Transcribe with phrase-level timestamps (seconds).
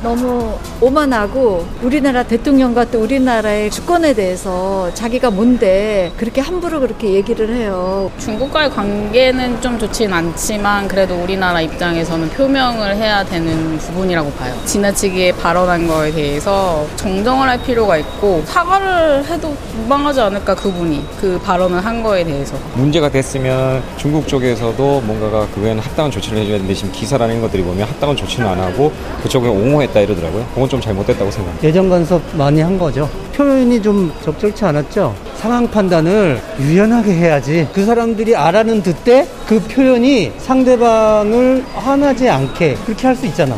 [0.00, 8.08] 너무 오만하고 우리나라 대통령과 또 우리나라의 주권에 대해서 자기가 뭔데 그렇게 함부로 그렇게 얘기를 해요.
[8.18, 14.54] 중국과의 관계는 좀 좋진 않지만 그래도 우리나라 입장에서는 표명을 해야 되는 부분이라고 봐요.
[14.66, 21.84] 지나치게 발언한 거에 대해서 정정을 할 필요가 있고 사과를 해도 무방하지 않을까 그분이 그 발언을
[21.84, 22.54] 한 거에 대해서.
[22.74, 28.14] 문제가 됐으면 중국 쪽에서도 뭔가가 그거에는 합당한 조치를 해줘야 되는데 지금 기사라는 것들이 보면 합당한
[28.16, 28.92] 조치는 안 하고
[29.24, 30.46] 그쪽에 옹호 했다 이러더라고요.
[30.54, 31.66] 그건 좀 잘못됐다고 생각합니다.
[31.66, 33.08] 예전 간섭 많이 한 거죠.
[33.34, 35.14] 표현이 좀 적절치 않았죠.
[35.36, 37.68] 상황 판단을 유연하게 해야지.
[37.72, 43.56] 그 사람들이 알아는 듣되 그 표현이 상대방을 화나지 않게 그렇게 할 수 있잖아.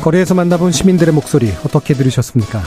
[0.00, 2.62] 거리에서 만나본 시민들의 목소리 어떻게 들으셨습니까?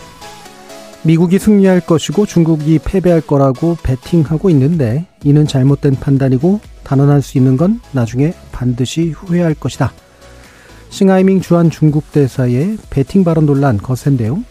[1.06, 7.80] 미국이 승리할 것이고 중국이 패배할 거라고 베팅하고 있는데 이는 잘못된 판단이고 단언할 수 있는 건
[7.92, 9.94] 나중에 반드시 후회할 것이다.
[10.90, 14.44] 싱하이밍 주한 중국 대사의 베팅 발언 논란 거센데요.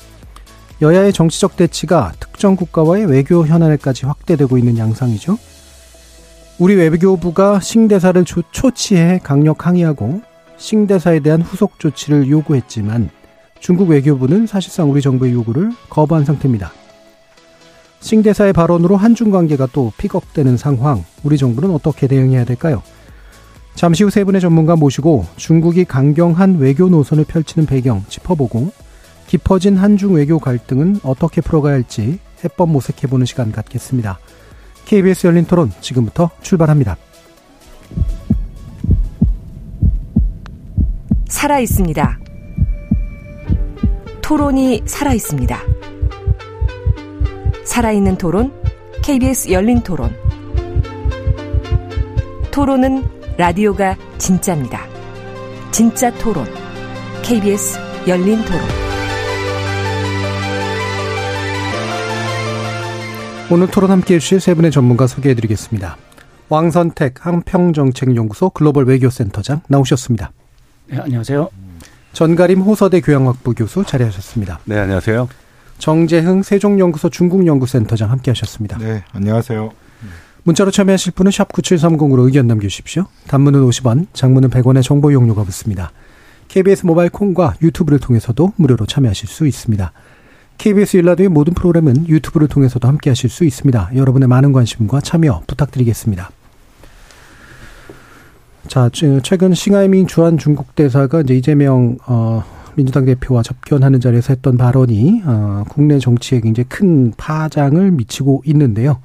[0.80, 5.36] 여야의 정치적 대치가 특정 국가와의 외교 현안에까지 확대되고 있는 양상이죠.
[6.60, 10.22] 우리 외교부가 싱 대사를 초치해 강력 항의하고
[10.56, 13.10] 싱 대사에 대한 후속 조치를 요구했지만
[13.64, 16.70] 중국 외교부는 사실상 우리 정부의 요구를 거부한 상태입니다.
[17.98, 22.82] 싱 대사의 발언으로 한중 관계가 또 픽업되는 상황, 우리 정부는 어떻게 대응해야 될까요?
[23.74, 28.70] 잠시 후 세 분의 전문가 모시고 중국이 강경한 외교 노선을 펼치는 배경 짚어보고
[29.28, 34.18] 깊어진 한중 외교 갈등은 어떻게 풀어가야 할지 해법 모색해보는 시간 갖겠습니다.
[34.84, 36.98] KBS 열린 토론 지금부터 출발합니다.
[41.30, 42.23] 살아 있습니다.
[44.24, 45.60] 토론이 살아 있습니다.
[47.66, 48.54] 살아있는 토론,
[49.02, 50.16] KBS 열린 토론.
[52.50, 53.04] 토론은
[53.36, 54.80] 라디오가 진짜입니다.
[55.72, 56.46] 진짜 토론,
[57.22, 58.60] KBS 열린 토론.
[63.50, 65.98] 오늘 토론 함께 해주실 세 분의 전문가 소개해 드리겠습니다.
[66.48, 70.32] 왕선택 한평정책연구소 글로벌 외교센터장 나오셨습니다.
[70.86, 71.63] 네, 안녕하세요.
[72.14, 74.60] 전가림 호서대 교양학부 교수 자리하셨습니다.
[74.64, 75.28] 네, 안녕하세요.
[75.78, 78.78] 정재흥 세종연구소 중국연구센터장 함께 하셨습니다.
[78.78, 79.72] 네, 안녕하세요.
[80.44, 83.06] 문자로 참여하실 분은 샵 9730으로 의견 남겨주십시오.
[83.26, 85.90] 단문은 50원, 장문은 100원의 정보 용료가 붙습니다.
[86.46, 89.92] KBS 모바일 콩과 유튜브를 통해서도 무료로 참여하실 수 있습니다.
[90.58, 93.90] KBS 일라드의 모든 프로그램은 유튜브를 통해서도 함께 하실 수 있습니다.
[93.96, 96.30] 여러분의 많은 관심과 참여 부탁드리겠습니다.
[98.66, 98.90] 자,
[99.22, 102.42] 최근 싱하이밍 주한 중국 대사가 이제 이재명 어
[102.74, 109.00] 민주당 대표와 접견하는 자리에서 했던 발언이 어 국내 정치에 굉장히 큰 파장을 미치고 있는데요.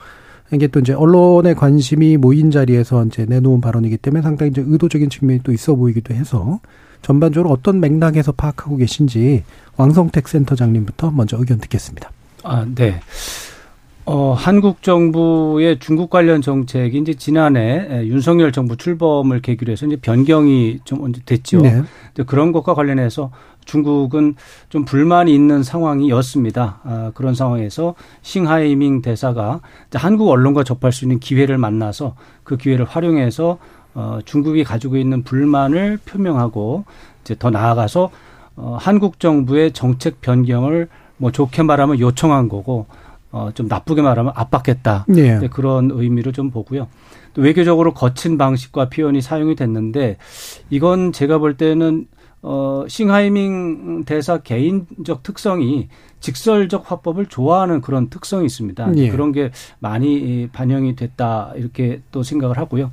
[0.51, 5.41] 이게 또 이제 언론의 관심이 모인 자리에서 이제 내놓은 발언이기 때문에 상당히 이제 의도적인 측면이
[5.43, 6.59] 또 있어 보이기도 해서
[7.01, 9.43] 전반적으로 어떤 맥락에서 파악하고 계신지
[9.77, 12.11] 왕성택 센터장님부터 먼저 의견 듣겠습니다.
[12.43, 12.99] 아, 네.
[14.11, 20.79] 어, 한국 정부의 중국 관련 정책이 이제 지난해 윤석열 정부 출범을 계기로 해서 이제 변경이
[20.83, 21.61] 좀 됐죠.
[21.61, 21.83] 네.
[22.25, 23.29] 그런 것과 관련해서
[23.65, 24.33] 중국은
[24.69, 26.79] 좀 불만이 있는 상황이었습니다.
[26.83, 27.93] 아, 그런 상황에서
[28.23, 29.59] 싱하이밍 대사가
[29.93, 33.59] 한국 언론과 접할 수 있는 기회를 만나서 그 기회를 활용해서
[33.93, 36.83] 어, 중국이 가지고 있는 불만을 표명하고
[37.21, 38.09] 이제 더 나아가서
[38.55, 40.87] 어, 한국 정부의 정책 변경을
[41.17, 42.87] 뭐 좋게 말하면 요청한 거고
[43.31, 45.05] 어, 좀 나쁘게 말하면 압박했다.
[45.07, 45.47] 네.
[45.49, 46.87] 그런 의미로 좀 보고요.
[47.33, 50.17] 또 외교적으로 거친 방식과 표현이 사용이 됐는데
[50.69, 52.07] 이건 제가 볼 때는
[52.41, 55.89] 어, 싱하이밍 대사 개인적 특성이
[56.21, 58.93] 직설적 화법을 좋아하는 그런 특성이 있습니다.
[58.97, 59.09] 예.
[59.09, 62.91] 그런 게 많이 반영이 됐다 이렇게 또 생각을 하고요.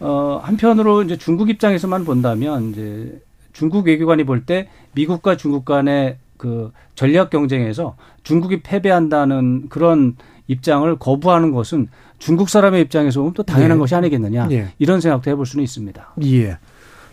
[0.00, 3.20] 어, 한편으로 이제 중국 입장에서만 본다면 이제
[3.52, 10.14] 중국 외교관이 볼 때 미국과 중국 간의 그 전략 경쟁에서 중국이 패배한다는 그런
[10.46, 11.88] 입장을 거부하는 것은
[12.18, 13.80] 중국 사람의 입장에서 보면 또 당연한 예.
[13.80, 14.68] 것이 아니겠느냐 예.
[14.78, 16.16] 이런 생각도 해볼 수는 있습니다.
[16.24, 16.58] 예.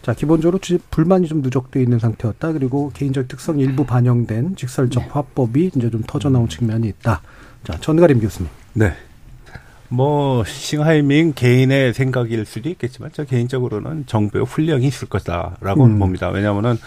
[0.01, 2.51] 자 기본적으로 불만이 좀 누적돼 있는 상태였다.
[2.51, 5.09] 그리고 개인적 특성 일부 반영된 직설적 네.
[5.09, 7.21] 화법이 이제 좀 터져 나온 측면이 있다.
[7.63, 8.49] 자 전가림 교수님.
[8.73, 8.91] 네.
[9.87, 15.99] 뭐 싱하이밍 개인의 생각일 수도 있겠지만 저 개인적으로는 정부의 훈령이 있을 것이다라고 음.
[15.99, 16.29] 봅니다.
[16.29, 16.77] 왜냐하면은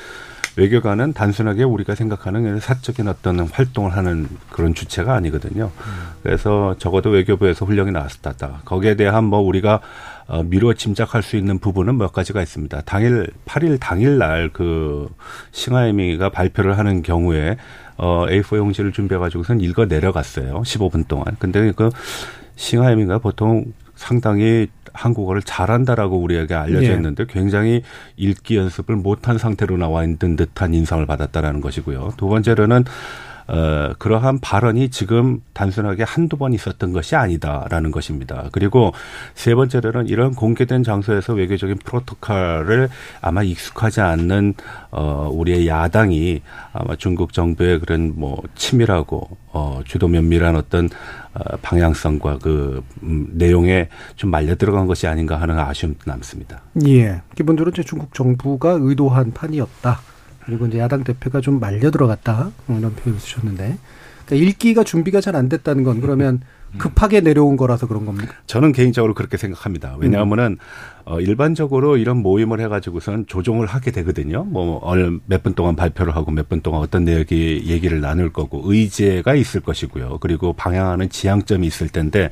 [0.57, 5.71] 외교관은 단순하게 우리가 생각하는 사적인 어떤 활동을 하는 그런 주체가 아니거든요.
[5.77, 5.93] 음.
[6.23, 8.61] 그래서 적어도 외교부에서 훈령이 나왔다.
[8.65, 9.81] 거기에 대한 뭐 우리가
[10.27, 12.81] 어, 미루어 짐작할 수 있는 부분은 몇 가지가 있습니다.
[12.87, 15.09] 당일 8일 당일 날 그
[15.53, 17.57] 싱하이미가 발표를 하는 경우에
[17.97, 20.63] 어 A4 용지를 준비해 가지고선 읽어 내려갔어요.
[20.63, 21.27] 15분 동안.
[21.39, 21.91] 근데 그
[22.57, 23.65] 싱하이미가 보통
[23.97, 26.95] 상당히 한국어를 잘한다라고 우리에게 알려져 예.
[26.95, 27.83] 있는데 굉장히
[28.17, 32.15] 읽기 연습을 못한 상태로 나와 있는 듯한 인상을 받았다라는 것이고요.
[32.17, 32.85] 두 번째로는
[33.47, 38.49] 어, 그러한 발언이 지금 단순하게 한두 번 있었던 것이 아니다라는 것입니다.
[38.53, 38.93] 그리고
[39.35, 42.89] 세 번째로는 이런 공개된 장소에서 외교적인 프로토콜을
[43.21, 44.55] 아마 익숙하지 않는
[44.91, 46.43] 어, 우리의 야당이
[46.73, 50.89] 아마 중국 정부의 그런 뭐 치밀하고 어, 주도 면밀한 어떤
[51.35, 56.63] 어, 방향성과 그 음, 내용에 좀 말려 들어간 것이 아닌가 하는 아쉬움도 남습니다.
[56.87, 57.23] 예.
[57.35, 60.14] 기본적으로 이제 중국 정부가 의도한 판이었다.
[60.47, 63.79] 그리고 이제 야당 대표가 좀 말려 들어갔다 이런 표현을 쓰셨는데
[64.27, 66.41] 그러니까 읽기가 준비가 잘 안 됐다는 건 그러면
[66.73, 66.79] 음.
[66.79, 68.35] 급하게 내려온 거라서 그런 겁니까?
[68.47, 69.97] 저는 개인적으로 그렇게 생각합니다.
[69.99, 70.59] 왜냐하면은 음.
[71.05, 74.45] 어, 일반적으로 이런 모임을 해가지고선 조종을 하게 되거든요.
[74.45, 80.19] 뭐몇분 동안 발표를 하고 몇 분 동안 어떤 내용이 얘기를 나눌 거고 의제가 있을 것이고요.
[80.21, 82.31] 그리고 방향하는 지향점이 있을 텐데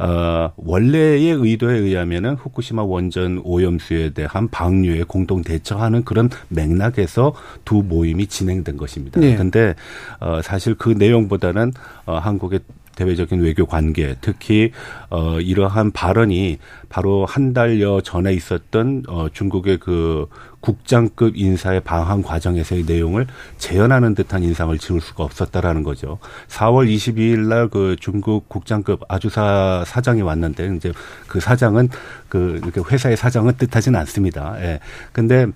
[0.00, 8.26] 어, 원래의 의도에 의하면은 후쿠시마 원전 오염수에 대한 방류에 공동 대처하는 그런 맥락에서 두 모임이
[8.26, 9.20] 진행된 것입니다.
[9.20, 9.36] 네.
[9.36, 9.74] 근데
[10.18, 11.72] 어, 사실 그 내용보다는
[12.06, 12.60] 어, 한국의
[13.00, 14.72] 대외적인 외교 관계, 특히
[15.08, 16.58] 어 이러한 발언이
[16.90, 20.26] 바로 한 달여 전에 있었던 어 중국의 그
[20.60, 23.26] 국장급 인사의 방한 과정에서의 내용을
[23.56, 26.18] 재현하는 듯한 인상을 지울 수가 없었다라는 거죠.
[26.48, 30.92] 4월 22일 날 그 중국 국장급 아주사 사장이 왔는데 이제
[31.28, 31.88] 그 사장은
[32.28, 34.56] 그 이렇게 회사의 사장은 뜻하지는 않습니다.
[34.60, 34.80] 예.
[35.12, 35.46] 근데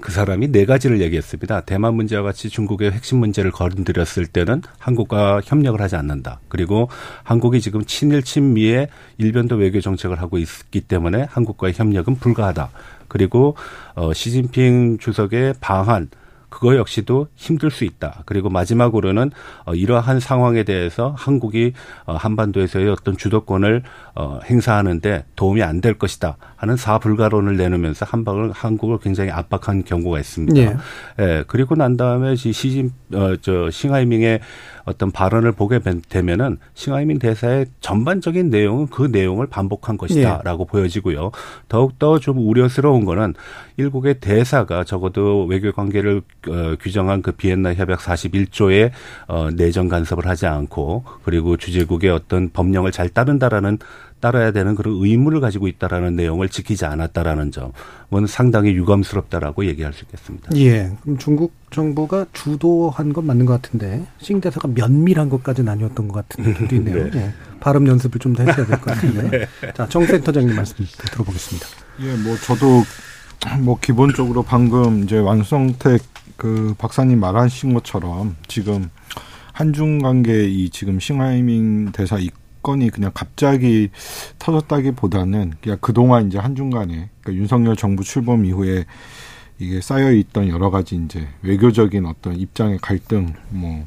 [0.00, 1.62] 그 사람이 네 가지를 얘기했습니다.
[1.62, 6.40] 대만 문제와 같이 중국의 핵심 문제를 거론드렸을 때는 한국과 협력을 하지 않는다.
[6.48, 6.88] 그리고
[7.22, 8.88] 한국이 지금 친일 친미의
[9.18, 12.70] 일변도 외교 정책을 하고 있기 때문에 한국과의 협력은 불가하다.
[13.08, 13.56] 그리고
[13.94, 16.08] 어 시진핑 주석의 방한
[16.54, 18.22] 그거 역시도 힘들 수 있다.
[18.26, 19.32] 그리고 마지막으로는
[19.64, 21.72] 어, 이러한 상황에 대해서 한국이
[22.06, 23.82] 어, 한반도에서의 어떤 주도권을
[24.14, 30.58] 어, 행사하는데 도움이 안 될 것이다 하는 사불가론을 내놓으면서 한방을 한국을 굉장히 압박한 경우가 있습니다.
[30.60, 30.76] 예.
[31.20, 34.40] 예 그리고 난 다음에 시진 어, 저 싱하이밍의
[34.86, 40.70] 어떤 발언을 보게 되면은 싱하이밍 대사의 전반적인 내용은 그 내용을 반복한 것이다라고 예.
[40.70, 41.32] 보여지고요.
[41.68, 43.34] 더욱 더 좀 우려스러운 거는
[43.76, 48.90] 일국의 대사가 적어도 외교 관계를 어, 규정한 그 비엔나 협약 41조에
[49.26, 53.78] 어, 내정 간섭을 하지 않고 그리고 주재국의 어떤 법령을 잘 따른다라는
[54.24, 60.48] 따라야 되는 그런 의무를 가지고 있다라는 내용을 지키지 않았다라는 점은 상당히 유감스럽다라고 얘기할 수 있겠습니다.
[60.56, 60.90] 예.
[61.02, 66.42] 그럼 중국 정부가 주도한 건 맞는 것 같은데 싱 대사가 면밀한 것까지는 아니었던 것 같은
[66.48, 67.10] 느낌도 있네요.
[67.10, 67.18] 네.
[67.18, 67.34] 예.
[67.60, 69.28] 발음 연습을 좀 더 했어야 될 것 같은데.
[69.60, 69.72] 네.
[69.74, 70.76] 자, 정 센터장님 말씀
[71.12, 71.66] 들어보겠습니다.
[72.00, 72.82] 예, 뭐 저도
[73.60, 76.00] 뭐 기본적으로 방금 이제 완성택
[76.38, 78.88] 그 박사님 말하신 것처럼 지금
[79.52, 82.16] 한중 관계 이 지금 싱하이밍 대사
[82.64, 83.90] 건이 그냥 갑자기
[84.40, 88.86] 터졌다기보다는 그냥 그동안 이제 한중 간에 그러니까 윤석열 정부 출범 이후에
[89.60, 93.86] 이게 쌓여 있던 여러 가지 이제 외교적인 어떤 입장의 갈등 뭐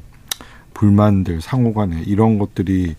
[0.72, 2.94] 불만들 상호 간에 이런 것들이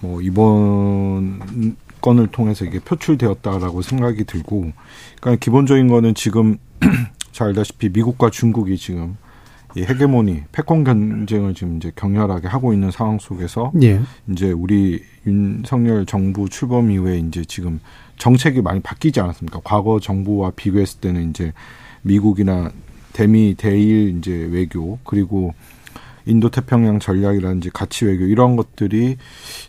[0.00, 4.72] 뭐 이번 건을 통해서 이게 표출되었다라고 생각이 들고
[5.20, 6.58] 그러니까 기본적인 거는 지금
[7.32, 9.16] 잘 알다시피 미국과 중국이 지금
[9.76, 14.00] 이 헤게모니 패권 경쟁을 지금 이제 격렬하게 하고 있는 상황 속에서 예.
[14.30, 17.80] 이제 우리 윤석열 정부 출범 이후에 이제 지금
[18.18, 19.60] 정책이 많이 바뀌지 않았습니까?
[19.64, 21.52] 과거 정부와 비교했을 때는 이제
[22.02, 22.70] 미국이나
[23.12, 25.54] 대미 대일 이제 외교 그리고
[26.26, 29.16] 인도 태평양 전략이라든지 가치 외교 이런 것들이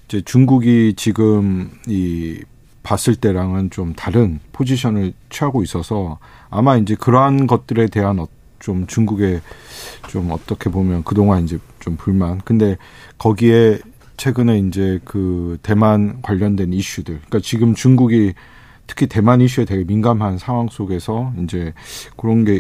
[0.06, 2.42] 이제 중국이 지금 이
[2.84, 6.20] 봤을 때랑은 좀 다른 포지션을 취하고 있어서
[6.50, 8.20] 아마 이제 그러한 것들에 대한
[8.66, 9.42] 좀 중국의
[10.08, 12.42] 좀 어떻게 보면 그동안 이제 좀 불만.
[12.44, 12.78] 근데
[13.20, 13.78] 거기에
[14.18, 17.20] 최근에 이제 그 대만 관련된 이슈들.
[17.28, 18.34] 그러니까 지금 중국이
[18.88, 21.74] 특히 대만 이슈에 되게 민감한 상황 속에서 이제
[22.18, 22.60] 그런 게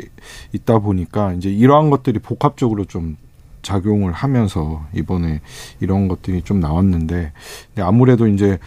[0.54, 3.18] 있다 보니까 이제 이러한 것들이 복합적으로 좀
[3.64, 5.42] 작용을 하면서 이번에
[5.80, 7.32] 이런 것들이 좀 나왔는데
[7.80, 8.60] 아무래도 이제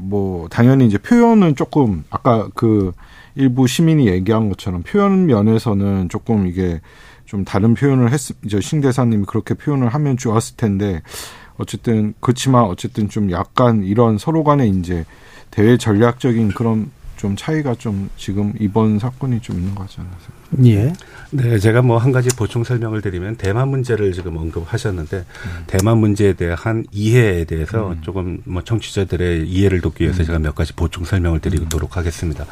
[0.00, 2.92] 뭐 당연히 이제 표현은 조금 아까 그
[3.34, 6.80] 일부 시민이 얘기한 것처럼 표현 면에서는 조금 이게
[7.24, 11.02] 좀 다른 표현을 했, 이제 신 대사님이 그렇게 표현을 하면 좋았을 텐데
[11.56, 15.04] 어쨌든 그렇지만 어쨌든 좀 약간 이런 서로 간에 이제
[15.50, 16.90] 대외 전략적인 그런
[17.22, 20.16] 좀 차이가 좀 지금 이번 사건이 좀 있는 것 같지 않나요?
[20.64, 20.92] 예.
[21.30, 25.64] 네, 제가 뭐 한 가지 보충 설명을 드리면 대만 문제를 지금 언급하셨는데 음.
[25.68, 28.00] 대만 문제에 대한 이해에 대해서 음.
[28.02, 30.26] 조금 뭐 청취자들의 이해를 돕기 위해서 음.
[30.26, 32.44] 제가 몇 가지 보충 설명을 드리도록 하겠습니다.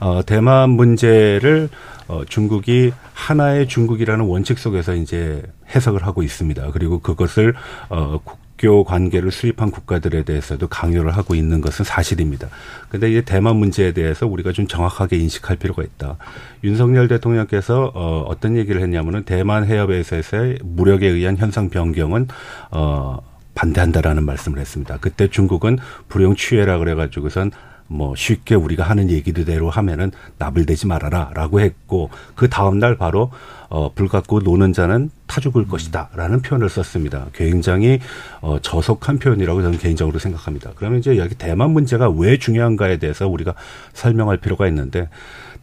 [0.00, 1.68] 어, 대만 문제를
[2.08, 5.40] 어, 중국이 하나의 중국이라는 원칙 속에서 이제
[5.72, 6.72] 해석을 하고 있습니다.
[6.72, 7.54] 그리고 그것을
[7.90, 8.18] 어,
[8.60, 12.48] 국교 관계를 수립한 국가들에 대해서도 강요를 하고 있는 것은 사실입니다.
[12.90, 16.16] 근데 이제 대만 문제에 대해서 우리가 좀 정확하게 인식할 필요가 있다.
[16.62, 22.28] 윤석열 대통령께서 어, 어떤 얘기를 했냐면은 대만 해협에서의 무력에 의한 현상 변경은
[22.70, 23.18] 어,
[23.54, 24.98] 반대한다라는 말씀을 했습니다.
[25.00, 27.50] 그때 중국은 불용 취해라 그래가지고선
[27.86, 33.32] 뭐 쉽게 우리가 하는 얘기대로 하면은 나불대지 말아라라고 했고 그 다음 날 바로
[33.68, 37.26] 어, 불 갖고 노는 자는 타 죽을 것이다라는 표현을 썼습니다.
[37.32, 38.00] 굉장히
[38.40, 40.72] 어, 저속한 표현이라고 저는 개인적으로 생각합니다.
[40.74, 43.54] 그러면 이제 여기 대만 문제가 왜 중요한가에 대해서 우리가
[43.92, 45.08] 설명할 필요가 있는데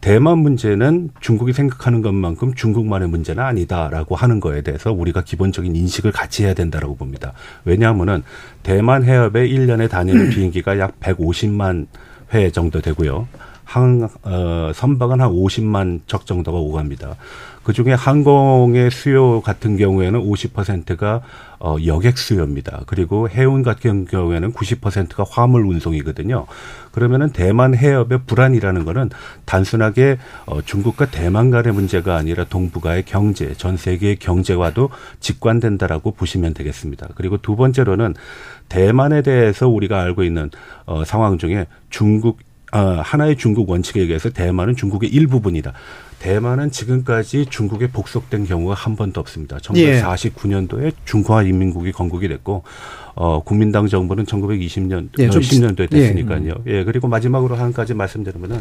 [0.00, 6.44] 대만 문제는 중국이 생각하는 것만큼 중국만의 문제는 아니다라고 하는 거에 대해서 우리가 기본적인 인식을 같이
[6.44, 7.34] 해야 된다라고 봅니다.
[7.66, 8.22] 왜냐하면은
[8.62, 11.88] 대만 해협에 1년에 다니는 비행기가 약 150만
[12.32, 13.28] 회 정도 되고요.
[13.64, 17.16] 항, 어, 선박은 한 50만 척 정도가 오갑니다.
[17.68, 21.20] 그 중에 항공의 수요 같은 경우에는 50%가
[21.60, 22.84] 어, 여객 수요입니다.
[22.86, 26.46] 그리고 해운 같은 경우에는 90%가 화물 운송이거든요.
[26.92, 29.10] 그러면은 대만 해협의 불안이라는 거는
[29.44, 34.88] 단순하게 어, 중국과 대만 간의 문제가 아니라 동북아의 경제, 전 세계의 경제와도
[35.20, 37.08] 직관된다라고 보시면 되겠습니다.
[37.16, 38.14] 그리고 두 번째로는
[38.70, 40.50] 대만에 대해서 우리가 알고 있는
[40.86, 42.38] 어, 상황 중에 중국
[42.72, 45.74] 어, 하나의 중국 원칙에 의해서 대만은 중국의 일부분이다.
[46.18, 49.58] 대만은 지금까지 중국에 복속된 경우가 한 번도 없습니다.
[49.58, 50.92] 1949년도에 예.
[51.04, 52.64] 중화인민국이 건국이 됐고
[53.14, 56.54] 어 국민당 정부는 1920년 예, 10년도에 됐으니까요.
[56.66, 56.78] 예.
[56.78, 56.84] 예.
[56.84, 58.60] 그리고 마지막으로 한 가지 말씀드리면은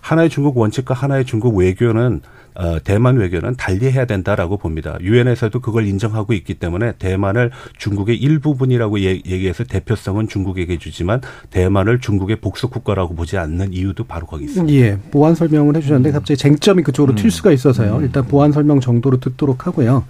[0.00, 2.22] 하나의 중국 원칙과 하나의 중국 외교는
[2.58, 4.98] 어, 대만 외교는 달리해야 된다라고 봅니다.
[5.00, 12.36] 유엔에서도 그걸 인정하고 있기 때문에 대만을 중국의 일부분이라고 예, 얘기해서 대표성은 중국에게 주지만 대만을 중국의
[12.40, 14.74] 복속 국가라고 보지 않는 이유도 바로 거기 있습니다.
[14.74, 17.30] 예, 보완 설명을 해주셨는데 갑자기 쟁점이 그쪽으로 튈 음.
[17.30, 17.98] 수가 있어서요.
[17.98, 18.02] 음.
[18.02, 20.04] 일단 보완 설명 정도로 듣도록 하고요.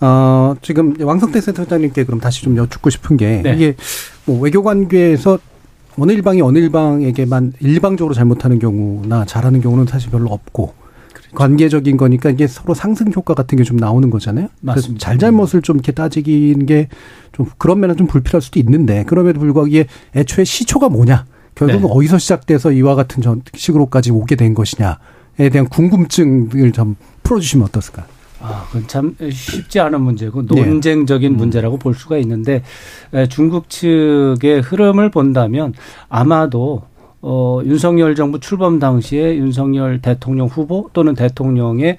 [0.00, 3.54] 어, 지금 왕성태 센터장님께 그럼 다시 좀 여쭙고 싶은 게 네.
[3.54, 3.76] 이게
[4.24, 5.38] 뭐 외교 관계에서
[5.96, 10.83] 어느 일방이 어느 일방에게만 일방적으로 잘못하는 경우나 잘하는 경우는 사실 별로 없고
[11.34, 14.48] 관계적인 거니까 이게 서로 상승 효과 같은 게 좀 나오는 거잖아요.
[14.60, 15.04] 맞습니다.
[15.06, 16.88] 잘잘못을 좀 이렇게 따지기는 게
[17.32, 21.26] 좀 그런 면은 좀 불필요할 수도 있는데 그럼에도 불구하고 이게 애초에 시초가 뭐냐
[21.56, 21.88] 결국은 네.
[21.92, 28.06] 어디서 시작돼서 이와 같은 전 식으로까지 오게 된 것이냐에 대한 궁금증을 좀 풀어주시면 어떻을까?
[28.40, 30.64] 아, 그건 참 쉽지 않은 문제고 네.
[30.64, 31.36] 논쟁적인 네.
[31.36, 32.62] 문제라고 볼 수가 있는데
[33.30, 35.72] 중국 측의 흐름을 본다면
[36.08, 36.82] 아마도
[37.26, 41.96] 어, 윤석열 정부 출범 당시에 윤석열 대통령 후보 또는 대통령의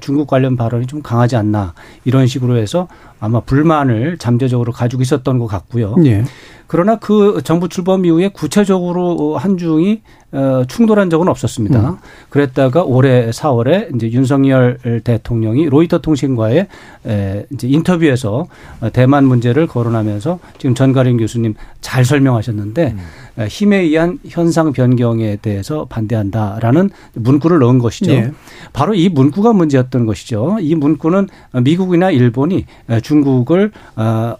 [0.00, 2.86] 중국 관련 발언이 좀 강하지 않나 이런 식으로 해서
[3.18, 5.96] 아마 불만을 잠재적으로 가지고 있었던 것 같고요.
[5.96, 6.22] 네.
[6.68, 11.90] 그러나 그 정부 출범 이후에 구체적으로 한중이 어, 충돌한 적은 없었습니다.
[11.90, 11.96] 음.
[12.28, 16.66] 그랬다가 올해 4월에 이제 윤석열 대통령이 로이터 통신과의
[17.06, 18.46] 에, 이제 인터뷰에서
[18.92, 22.94] 대만 문제를 거론하면서 지금 전가림 교수님 잘 설명하셨는데
[23.38, 23.46] 음.
[23.46, 28.12] 힘에 의한 현상 변경에 대해서 반대한다라는 문구를 넣은 것이죠.
[28.12, 28.32] 네.
[28.72, 30.58] 바로 이 문구가 문제였던 것이죠.
[30.60, 31.28] 이 문구는
[31.62, 32.66] 미국이나 일본이
[33.02, 34.36] 중국을 어,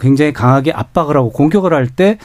[0.00, 2.18] 굉장히 강하게 압박을 하고 공격을 할 때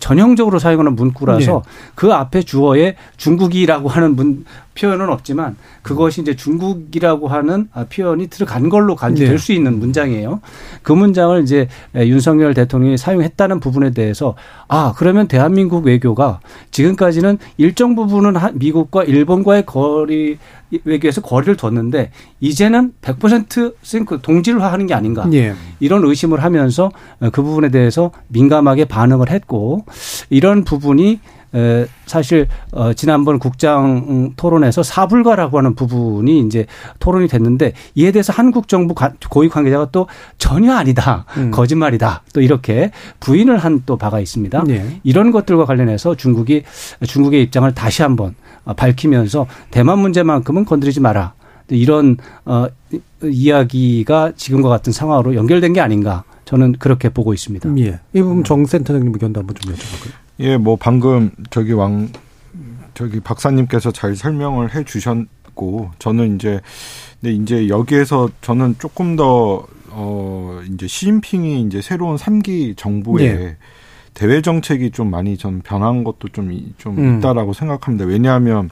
[0.00, 1.70] 전형적으로 사용하는 문구라서 네.
[1.94, 4.44] 그 앞에 주어에 중국이라고 하는 문,
[4.74, 9.54] 표현은 없지만 그것이 이제 중국이라고 하는 아, 표현이 들어간 걸로 될수 네.
[9.54, 10.40] 있는 문장이에요.
[10.82, 14.34] 그 문장을 이제 윤석열 대통령이 사용했다는 부분에 대해서
[14.68, 16.40] 아 그러면 대한민국 외교가
[16.70, 20.38] 지금까지는 일정 부분은 미국과 일본과의 거리
[20.84, 25.54] 외교에서 거리를 뒀는데 이제는 100% 싱크 동질화하는 게 아닌가 네.
[25.78, 26.90] 이런 의심을 하면서
[27.32, 29.84] 그 부분에 대해서 민감하게 반응을 했고
[30.30, 31.20] 이런 부분이
[32.06, 36.66] 사실 어 지난번 국장 토론에서 사불가라고 하는 부분이 이제
[36.98, 38.94] 토론이 됐는데 이에 대해서 한국 정부
[39.30, 40.08] 고위 관계자가 또
[40.38, 41.26] 전혀 아니다.
[41.36, 41.50] 음.
[41.50, 42.22] 거짓말이다.
[42.32, 44.64] 또 이렇게 부인을 한 또 바가 있습니다.
[44.66, 45.00] 네.
[45.04, 46.62] 이런 것들과 관련해서 중국이
[47.06, 48.34] 중국의 입장을 다시 한번
[48.76, 51.34] 밝히면서 대만 문제만큼은 건드리지 마라.
[51.68, 52.66] 이런 어
[53.22, 56.24] 이야기가 지금과 같은 상황으로 연결된 게 아닌가.
[56.44, 57.78] 저는 그렇게 보고 있습니다.
[57.78, 58.00] 예.
[58.12, 60.12] 이 부분 정 센터장님 의견도 한번 좀 여쭤볼까요?
[60.40, 62.10] 예, 뭐 방금 저기 왕
[62.94, 66.60] 저기 박사님께서 잘 설명을 해 주셨고 저는 이제
[67.20, 73.56] 근데 이제 여기에서 저는 조금 더 어 이제 시진핑이 이제 새로운 삼기 정부에 네.
[74.12, 77.18] 대외 정책이 좀 많이 전 변한 것도 좀, 좀 음.
[77.18, 78.04] 있다라고 생각합니다.
[78.04, 78.70] 왜냐하면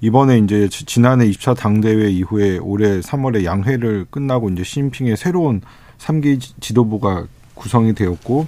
[0.00, 5.60] 이번에 이제 지난해 2차 당대회 이후에 올해 3월에 양회를 끝나고 이제 시진핑의 새로운
[5.98, 8.46] 3기 지도부가 구성이 되었고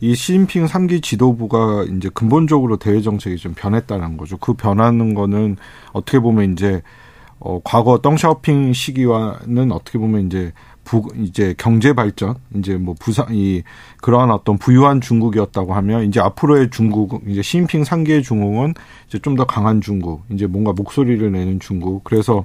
[0.00, 4.36] 이 시진핑 3기 지도부가 이제 근본적으로 대외 정책이 좀 변했다는 거죠.
[4.36, 5.56] 그 변하는 거는
[5.92, 6.82] 어떻게 보면 이제
[7.40, 10.52] 어 과거 덩샤오핑 시기와는 어떻게 보면 이제
[10.84, 13.62] 부 이제 경제 발전 이제 뭐 부산 이
[14.00, 18.74] 그러한 어떤 부유한 중국이었다고 하면 이제 앞으로의 중국 이제 시진핑 3기의 중국은
[19.08, 22.44] 이제 좀 더 강한 중국 이제 뭔가 목소리를 내는 중국 그래서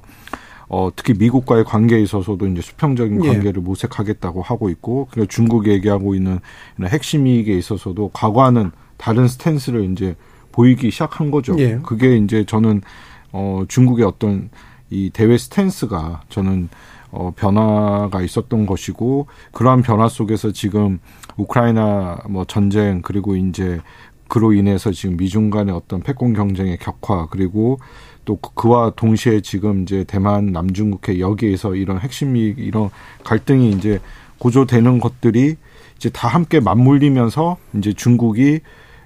[0.76, 3.28] 어, 특히 미국과의 관계에 있어서도 이제 수평적인 예.
[3.28, 3.64] 관계를 예.
[3.64, 6.40] 모색하겠다고 하고 있고, 그리고 중국이 얘기하고 있는
[6.82, 10.16] 핵심 이익에 있어서도 과거와는 다른 stance를 이제
[10.50, 11.54] 보이기 시작한 거죠.
[11.60, 11.78] 예.
[11.80, 12.82] 그게 이제 저는
[13.30, 14.50] 어, 중국의 어떤
[14.90, 16.68] 이 대외 stance가 저는
[17.12, 20.98] 어, 변화가 있었던 것이고, 그러한 변화 속에서 지금
[21.36, 23.80] 우크라이나 뭐 전쟁, 그리고 이제
[24.26, 27.78] 그로 인해서 지금 미중 간의 어떤 패권 경쟁의 격화, 그리고
[28.24, 32.90] 또 그, 그와 동시에 지금 이제 대만 남중국해 여기에서 이런 핵심 이익 이런
[33.24, 34.00] 갈등이 이제
[34.38, 35.56] 고조되는 것들이
[35.96, 38.60] 이제 다 함께 맞물리면서 이제 중국이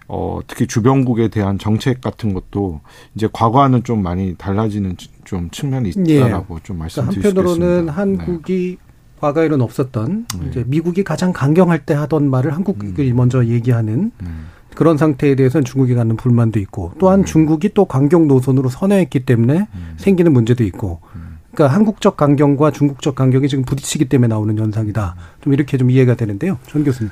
[0.09, 2.81] 어 특히 주변국에 대한 정책 같은 것도
[3.15, 6.61] 이제 과거와는 좀 많이 달라지는 좀 측면이 있다라고 예.
[6.63, 7.93] 좀 말씀드릴 그러니까 한편으로는 네.
[7.93, 8.89] 한국이 네.
[9.21, 10.47] 과거에는 없었던 네.
[10.49, 13.17] 이제 미국이 가장 강경할 때 하던 말을 한국이 음.
[13.17, 14.47] 먼저 얘기하는 음.
[14.79, 17.25] 그런 상태에 대해서는 중국이 갖는 불만도 있고 또한 음.
[17.25, 19.95] 중국이 또 강경 노선으로 선회했기 때문에 음.
[19.97, 21.39] 생기는 문제도 있고 음.
[21.53, 25.17] 그러니까 한국적 강경과 중국적 강경이 지금 부딪히기 때문에 나오는 현상이다.
[25.41, 26.59] 좀 이렇게 좀 이해가 되는데요.
[26.69, 27.11] 전 교수님.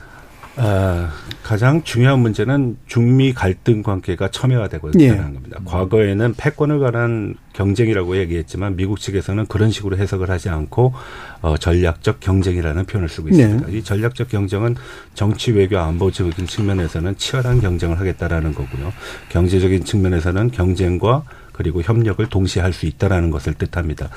[0.58, 1.08] 어,
[1.42, 5.16] 가장 중요한 문제는 중미 갈등 관계가 첨예화되고 있다는 예.
[5.34, 5.60] 겁니다.
[5.64, 10.94] 과거에는 패권을 관한 경쟁이라고 얘기했지만 미국 측에서는 그런 식으로 해석을 하지 않고
[11.42, 13.66] 어, 전략적 경쟁이라는 표현을 쓰고 있습니다.
[13.66, 13.76] 네.
[13.76, 14.76] 이 전략적 경쟁은
[15.14, 18.92] 정치 외교 안보적인 측면에서는 치열한 경쟁을 하겠다라는 거고요.
[19.28, 24.10] 경제적인 측면에서는 경쟁과 그리고 협력을 동시에 할 수 있다라는 것을 뜻합니다.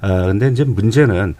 [0.00, 1.34] 아, 근데 이제 문제는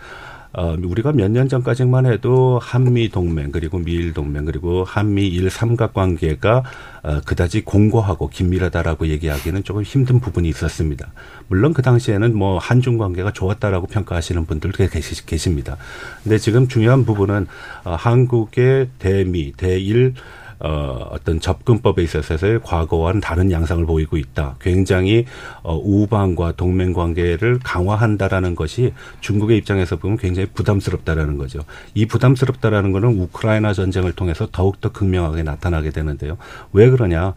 [0.52, 5.92] 어, 우리가 몇 년 전까지만 해도 한미 동맹 그리고 미일 동맹 그리고 한미 일 삼각
[5.92, 6.62] 관계가
[7.02, 11.12] 어, 그다지 공고하고 긴밀하다라고 얘기하기는 조금 힘든 부분이 있었습니다.
[11.48, 15.76] 물론 그 당시에는 뭐 한중 관계가 좋았다라고 평가하시는 분들도 계시, 계십니다.
[16.22, 17.46] 근데 지금 중요한 부분은
[17.84, 20.14] 어, 한국의 대미 대일
[20.60, 24.56] 어, 어떤 접근법에 있어서의 과거와는 다른 양상을 보이고 있다.
[24.60, 25.24] 굉장히
[25.62, 31.60] 어, 우방과 동맹 관계를 강화한다라는 것이 중국의 입장에서 보면 굉장히 부담스럽다라는 거죠.
[31.94, 36.36] 이 부담스럽다라는 거는 우크라이나 전쟁을 통해서 더욱더 극명하게 나타나게 되는데요.
[36.72, 37.34] 왜 그러냐?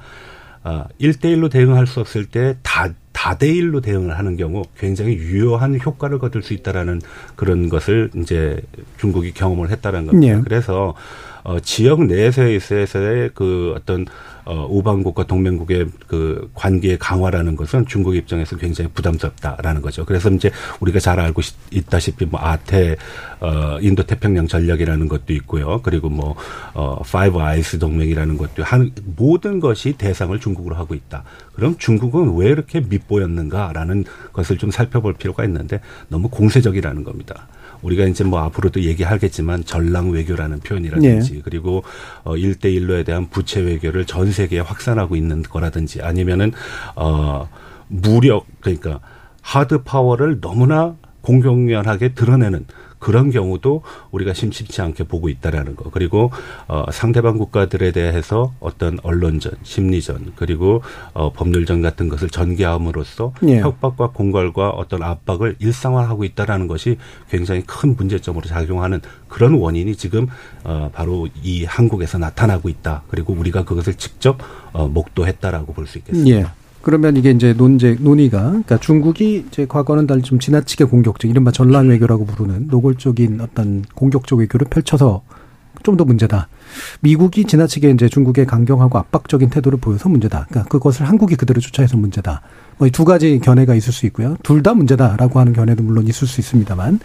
[0.63, 6.43] 아, 1대1로 대응할 수 없을 때 다, 다대일로 대응을 하는 경우 굉장히 유효한 효과를 거둘
[6.43, 7.01] 수 있다라는
[7.35, 8.61] 그런 것을 이제
[8.97, 10.35] 중국이 경험을 했다는 겁니다.
[10.35, 10.41] 네.
[10.43, 10.93] 그래서
[11.43, 14.05] 어, 지역 내에서의 그 어떤
[14.43, 20.03] 어, 우방국과 동맹국의 그 관계의 강화라는 것은 중국 입장에서 굉장히 부담스럽다라는 거죠.
[20.05, 22.95] 그래서 이제 우리가 잘 알고 있다시피 뭐 아태
[23.39, 25.81] 어, 인도 태평양 전략이라는 것도 있고요.
[25.83, 26.35] 그리고 뭐
[26.73, 31.23] 어, Five Eyes 동맹이라는 것도 한 모든 것이 대상을 중국으로 하고 있다.
[31.53, 37.47] 그럼 중국은 왜 이렇게 밉보였는가라는 것을 좀 살펴볼 필요가 있는데 너무 공세적이라는 겁니다.
[37.81, 41.41] 우리가 이제 뭐 앞으로도 얘기하겠지만 전랑 외교라는 표현이라든지 네.
[41.43, 41.83] 그리고
[42.23, 46.51] 어 1대1로에 대한 부채 외교를 전 세계에 확산하고 있는 거라든지 아니면은
[46.95, 47.47] 어
[47.87, 48.99] 무력 그러니까
[49.41, 52.65] 하드 파워를 너무나 공공연하게 드러내는
[53.01, 55.89] 그런 경우도 우리가 심심치 않게 보고 있다라는 거.
[55.89, 56.31] 그리고
[56.67, 60.83] 어 상대방 국가들에 대해서 어떤 언론전, 심리전, 그리고
[61.13, 63.59] 어 법률전 같은 것을 전개함으로써 예.
[63.59, 66.97] 협박과 공갈과 어떤 압박을 일상화하고 있다라는 것이
[67.29, 70.27] 굉장히 큰 문제점으로 작용하는 그런 원인이 지금
[70.63, 73.01] 어 바로 이 한국에서 나타나고 있다.
[73.09, 74.37] 그리고 우리가 그것을 직접
[74.73, 76.37] 어 목도했다라고 볼 수 있겠습니다.
[76.37, 76.45] 예.
[76.81, 81.87] 그러면 이게 이제 논제 논의가 그러니까 중국이 이제 과거는 달리 좀 지나치게 공격적 이른바 전란
[81.89, 85.21] 외교라고 부르는 노골적인 어떤 공격적 외교를 펼쳐서
[85.83, 86.47] 좀 더 문제다.
[86.99, 90.45] 미국이 지나치게 이제 중국에 강경하고 압박적인 태도를 보여서 문제다.
[90.49, 92.41] 그러니까 그것을 한국이 그대로 주차해서 문제다.
[92.77, 94.35] 뭐 이 두 가지 견해가 있을 수 있고요.
[94.43, 96.99] 둘 다 문제다라고 하는 견해도 물론 있을 수 있습니다만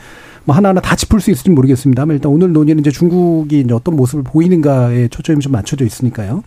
[0.44, 4.24] 뭐 하나하나 다 짚을 수 있을지 모르겠습니다만 일단 오늘 논의는 이제 중국이 이제 어떤 모습을
[4.24, 6.42] 보이는가에 초점이 좀 맞춰져 있으니까요.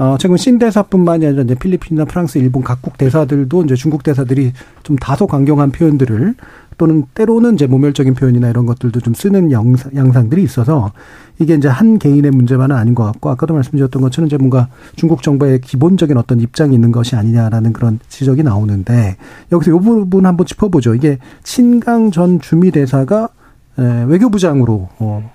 [0.00, 5.26] 어, 최근 신대사뿐만이 아니라 이제 필리핀이나 프랑스, 일본 각국 대사들도 이제 중국 대사들이 좀 다소
[5.26, 6.36] 강경한 표현들을
[6.78, 10.90] 또는 때로는 이제 모멸적인 표현이나 이런 것들도 좀 쓰는 영상, 양상들이 있어서
[11.38, 15.60] 이게 이제 한 개인의 문제만은 아닌 것 같고 아까도 말씀드렸던 것처럼 이제 뭔가 중국 정부의
[15.60, 19.18] 기본적인 어떤 입장이 있는 것이 아니냐라는 그런 지적이 나오는데
[19.52, 20.94] 여기서 이 부분 한번 짚어보죠.
[20.94, 23.28] 이게 친강 전 주미 대사가
[23.76, 25.30] 외교부장으로 어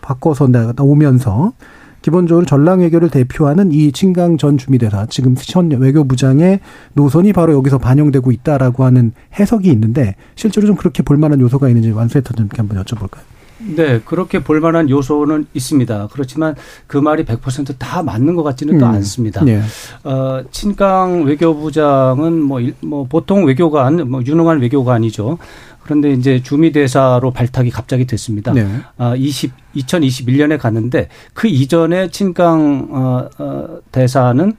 [0.00, 1.52] 바꿔서 나오면서
[2.04, 6.60] 기본적으로 전랑 외교를 대표하는 이 친강 전 주미대사 지금 현 외교부장의
[6.92, 11.92] 노선이 바로 여기서 반영되고 있다라고 하는 해석이 있는데 실제로 좀 그렇게 볼 만한 요소가 있는지
[11.92, 13.33] 완수해 터님께 한번 여쭤볼까요?
[13.58, 16.08] 네, 그렇게 볼 만한 요소는 있습니다.
[16.12, 16.54] 그렇지만
[16.86, 18.78] 그 말이 100%다 맞는 것 같지는 음.
[18.78, 19.44] 또 않습니다.
[19.44, 19.60] 네.
[20.02, 25.38] 어, 친강 외교부장은 뭐, 뭐 보통 외교관, 뭐 유능한 외교관이죠.
[25.84, 28.52] 그런데 이제 주미대사로 발탁이 갑자기 됐습니다.
[28.52, 28.66] 네.
[28.96, 34.56] 아, 20, 2021년에 갔는데 그 이전에 친강 어, 어, 대사는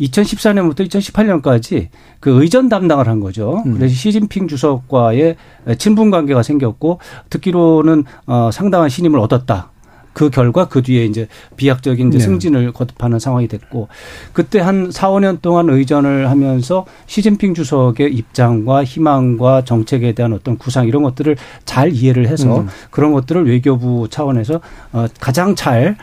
[0.00, 1.88] 2014년부터 2018년까지
[2.20, 3.62] 그 의전 담당을 한 거죠.
[3.66, 3.74] 음.
[3.74, 5.36] 그래서 시진핑 주석과의
[5.78, 9.69] 친분 관계가 생겼고 듣기로는 어 상당한 신임을 얻었다.
[10.12, 12.24] 그 결과 그 뒤에 이제 비약적인 이제 네.
[12.24, 13.88] 승진을 거듭하는 상황이 됐고
[14.32, 20.88] 그때 한 4, 5년 동안 의전을 하면서 시진핑 주석의 입장과 희망과 정책에 대한 어떤 구상
[20.88, 22.68] 이런 것들을 잘 이해를 해서 음.
[22.90, 24.60] 그런 것들을 외교부 차원에서
[24.92, 25.94] 어 가장 잘어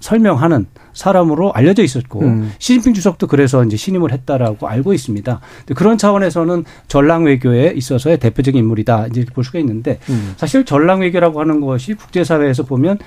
[0.00, 2.52] 설명하는 사람으로 알려져 있었고 음.
[2.58, 5.40] 시진핑 주석도 그래서 이제 신임을 했다라고 알고 있습니다.
[5.76, 10.34] 그런 차원에서는 전랑 외교에 있어서의 대표적인 인물이다 이제 볼 수가 있는데 음.
[10.36, 12.98] 사실 전랑 외교라고 하는 것이 국제사회에서 보면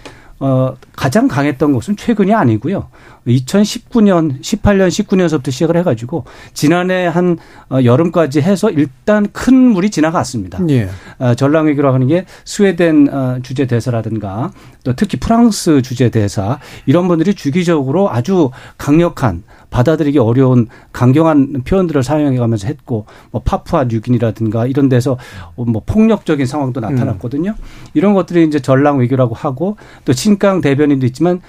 [0.44, 2.88] 어, 가장 강했던 것은 최근이 아니고요.
[3.28, 6.26] 2019년, 18년, 19년서부터 시작을 해가지고
[6.56, 7.38] 지난해 한
[7.70, 10.58] 어, 여름까지 해서 일단 큰 물이 지나갔습니다.
[10.70, 10.90] 예.
[11.20, 14.52] 어, 전랑외교라고 하는 게 스웨덴 어, 주재 대사라든가
[14.84, 18.50] 또 특히 프랑스 주재 대사 이런 분들이 주기적으로 아주
[18.80, 25.18] 강력한 받아들이기 어려운 강경한 표현들을 사용해가면서 했고 뭐 파푸아 뉴기니라든가 이런 데서
[25.56, 27.52] 뭐 폭력적인 상황도 나타났거든요.
[27.52, 27.66] 음.
[27.96, 31.42] 이런 것들이 이제 전랑 외교라고 하고 또 친강 대변인도 있지만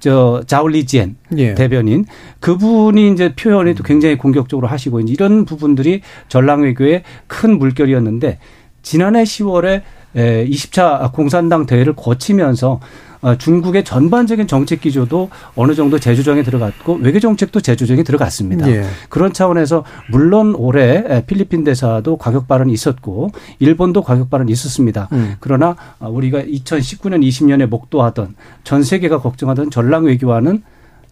[0.00, 1.54] 저 자올리지엔 예.
[1.54, 2.06] 대변인
[2.40, 8.38] 그분이 이제 표현이 또 굉장히 공격적으로 하시고 이제 이런 부분들이 전랑 외교의 큰 물결이었는데
[8.82, 9.82] 지난해 10월에
[10.14, 12.80] 20차 공산당 대회를 거치면서 어,
[13.34, 18.68] 중국의 전반적인 정책 기조도 어느 정도 재조정에 들어갔고 외교 정책도 재조정에 들어갔습니다.
[18.70, 18.84] 예.
[19.08, 25.08] 그런 차원에서 물론 올해 필리핀 대사도 가격 발언이 있었고 일본도 가격 발언이 있었습니다.
[25.12, 25.36] 음.
[25.40, 28.34] 그러나 어, 우리가 2019년 20년에 목도하던
[28.64, 30.62] 전 세계가 걱정하던 전랑 외교와는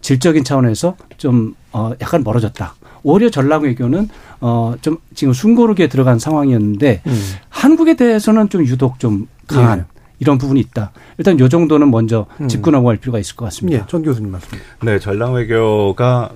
[0.01, 2.75] 질적인 차원에서 좀 어, 약간 멀어졌다.
[3.03, 7.21] 오히려 전랑 외교는 어 좀 지금 숨고르게 들어간 상황이었는데 음.
[7.49, 9.94] 한국에 대해서는 좀 유독 좀 강한 예.
[10.19, 10.91] 이런 부분이 있다.
[11.17, 12.47] 일단 요 정도는 먼저 음.
[12.47, 13.79] 짚고 넘어갈 필요가 있을 것 같습니다.
[13.79, 14.57] 예, 전 교수님 말씀.
[14.81, 16.31] 네, 전랑 외교가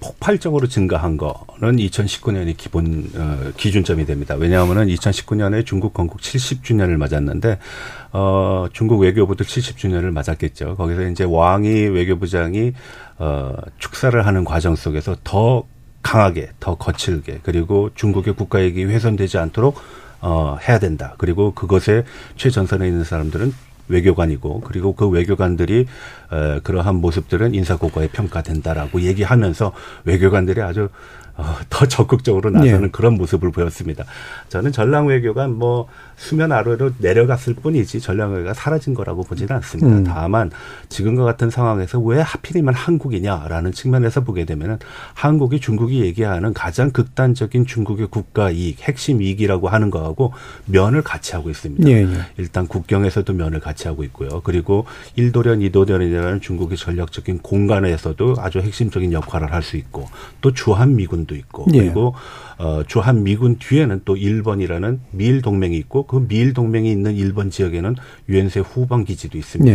[0.00, 4.36] 폭발적으로 증가한 거는 2019년이 기본 어, 기준점이 됩니다.
[4.36, 7.58] 왜냐하면은 2019년에 중국 건국 70주년을 맞았는데
[8.12, 10.76] 어 중국 외교부도 70주년을 맞았겠죠.
[10.76, 12.72] 거기서 이제 왕이 외교부장이
[13.18, 15.64] 어 축사를 하는 과정 속에서 더
[16.02, 19.78] 강하게, 더 거칠게 그리고 중국의 국가익이 훼손되지 않도록
[20.20, 21.14] 어, 해야 된다.
[21.18, 22.04] 그리고 그것에
[22.36, 23.52] 최전선에 있는 사람들은
[23.88, 25.86] 외교관이고 그리고 그 외교관들이
[26.32, 29.72] 에, 그러한 모습들은 인사고과에 평가된다라고 얘기하면서
[30.04, 30.90] 외교관들이 아주 어,
[31.70, 32.88] 더 적극적으로 나서는 네.
[32.90, 34.04] 그런 모습을 보였습니다.
[34.48, 39.98] 저는 전랑 외교가 뭐 수면 아래로 내려갔을 뿐이지 전랑 외교가 사라진 거라고 보지는 않습니다.
[39.98, 40.04] 음.
[40.04, 40.50] 다만
[40.88, 44.78] 지금과 같은 상황에서 왜 하필이면 한국이냐라는 측면에서 보게 되면은
[45.14, 50.32] 한국이 중국이 얘기하는 가장 극단적인 중국의 국가 이익, 핵심 이익이라고 하는 거하고
[50.66, 51.84] 면을 같이 하고 있습니다.
[51.84, 52.18] 네, 네.
[52.36, 54.40] 일단 국경에서도 면을 같이 하고 있고요.
[54.42, 60.08] 그리고 일도련, 이도련이라는 중국의 전략적인 공간에서도 아주 핵심적인 역할을 할 수 있고
[60.40, 61.78] 또 주한 미군 미군도 있고 예.
[61.78, 62.14] 그리고
[62.56, 67.94] 어, 주한 미군 뒤에는 또 일본이라는 미일 동맹이 있고 그 미일 동맹이 있는 일본 지역에는
[68.28, 69.70] 유엔세 후방 기지도 있습니다.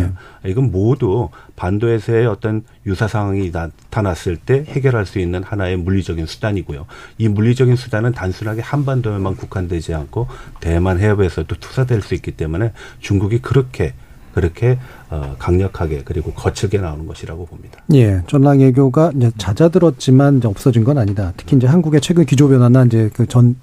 [0.46, 0.50] 예.
[0.50, 6.88] 이건 모두 반도에서의 어떤 유사 상황이 나타났을 때 해결할 수 있는 하나의 물리적인 수단이고요.
[7.20, 10.28] 이 물리적인 수단은 단순하게 한반도에만 국한되지 않고
[10.60, 13.94] 대만 해협에서도 투사될 수 있기 때문에 중국이 그렇게
[14.34, 14.78] 그렇게
[15.10, 17.80] 어, 강력하게 그리고 거칠게 나오는 것이라고 봅니다.
[17.94, 21.34] 예, 전랑 외교가 이제 잦아들었지만 이제 없어진 건 아니다.
[21.38, 23.56] 특히 이제 한국의 최근 기조 변화나 이제 그전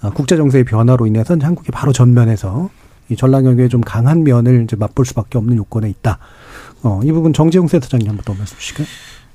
[0.00, 2.68] 아, 국제 정세의 변화로 인해서 한국이 바로 전면에서
[3.08, 6.18] 이 전랑 외교의 좀 강한 면을 이제 맛볼 수밖에 없는 요건에 있다.
[6.82, 8.86] 어, 이 부분 정재용 센터장님 한번 더 말씀 주실까요?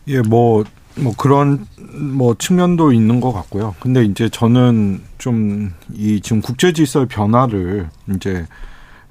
[0.08, 0.64] 예, 뭐,
[1.00, 3.76] 뭐 그런 뭐 측면도 있는 것 같고요.
[3.80, 8.46] 근데 이제 저는 좀 이 지금 국제 질서의 변화를 이제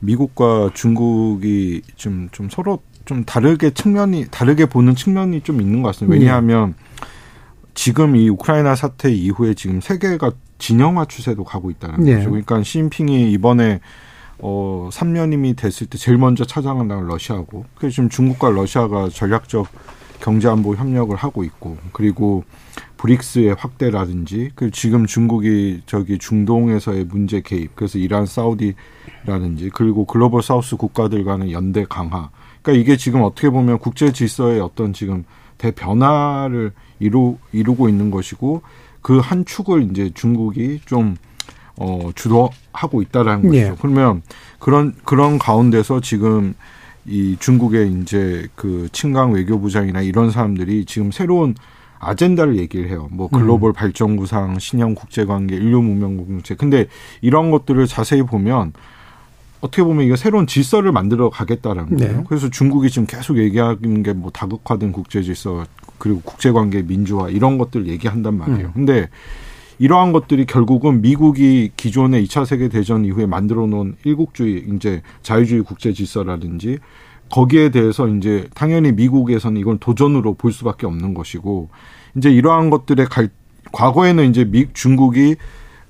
[0.00, 6.18] 미국과 중국이 좀, 좀 서로 좀 다르게 측면이, 다르게 보는 측면이 좀 있는 것 같습니다.
[6.18, 6.74] 왜냐하면
[7.74, 12.16] 지금 이 우크라이나 사태 이후에 지금 세계가 진영화 추세도 가고 있다는 네.
[12.16, 12.30] 거죠.
[12.30, 13.80] 그러니까 시진핑이 이번에
[14.38, 17.64] 어 3년임이 됐을 때 제일 먼저 찾아간 나라 러시아고.
[17.74, 19.66] 그래서 지금 중국과 러시아가 전략적
[20.20, 22.44] 경제 안보 협력을 하고 있고 그리고
[23.00, 30.76] 브릭스의 확대라든지 그 지금 중국이 저기 중동에서의 문제 개입 그래서 이란 사우디라든지 그리고 글로벌 사우스
[30.76, 32.28] 국가들 간의 연대 강화
[32.60, 35.24] 그러니까 이게 지금 어떻게 보면 국제 질서의 어떤 지금
[35.56, 38.62] 대변화를 이루 이루고 있는 것이고
[39.00, 41.16] 그 한 축을 이제 중국이 좀
[41.76, 43.56] 어, 주도하고 있다라는 거죠.
[43.56, 43.74] 예.
[43.80, 44.20] 그러면
[44.58, 46.54] 그런 그런 가운데서 지금
[47.06, 51.54] 이 중국의 이제 그 친강 외교부장이나 이런 사람들이 지금 새로운
[52.00, 53.08] 아젠다를 얘기를 해요.
[53.12, 53.72] 뭐 글로벌 음.
[53.74, 56.54] 발전 구상, 신형 국제 관계, 인류 문명 공동체.
[56.54, 56.86] 근데
[57.20, 58.72] 이런 것들을 자세히 보면
[59.60, 62.16] 어떻게 보면 이거 새로운 질서를 만들어 가겠다라는 거예요.
[62.18, 62.24] 네.
[62.26, 65.64] 그래서 중국이 지금 계속 얘기하는 게 뭐 다극화된 국제 질서
[65.98, 68.68] 그리고 국제 관계 민주화 이런 것들 얘기한단 말이에요.
[68.68, 68.72] 음.
[68.72, 69.08] 근데
[69.78, 75.92] 이러한 것들이 결국은 미국이 기존의 2차 세계 대전 이후에 만들어 놓은 일국주의 이제 자유주의 국제
[75.92, 76.78] 질서라든지
[77.30, 81.68] 거기에 대해서 이제 당연히 미국에서는 이걸 도전으로 볼 수밖에 없는 것이고
[82.16, 83.28] 이제 이러한 것들의 갈
[83.72, 85.36] 과거에는 이제 미 중국이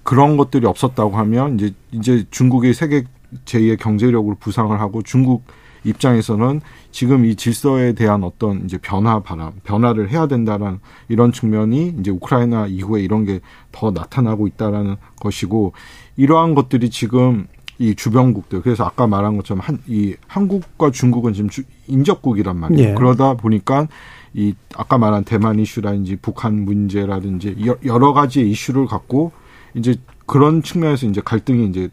[0.02, 3.04] 그런 것들이 없었다고 하면 이제 이제 중국이 세계
[3.44, 5.44] 제2의 경제력으로 부상을 하고 중국
[5.84, 12.10] 입장에서는 지금 이 질서에 대한 어떤 이제 변화 바람, 변화를 해야 된다라는 이런 측면이 이제
[12.10, 13.40] 우크라이나 이후에 이런 게
[13.72, 15.72] 더 나타나고 있다라는 것이고
[16.16, 17.46] 이러한 것들이 지금
[17.80, 22.90] 이 주변국들 그래서 아까 말한 것처럼 한 이 한국과 중국은 지금 주, 인접국이란 말이에요.
[22.90, 22.94] 예.
[22.94, 23.88] 그러다 보니까
[24.34, 29.32] 이 아까 말한 대만 이슈라든지 북한 문제라든지 여러 가지 이슈를 갖고
[29.74, 31.88] 이제 그런 측면에서 이제 갈등이 이제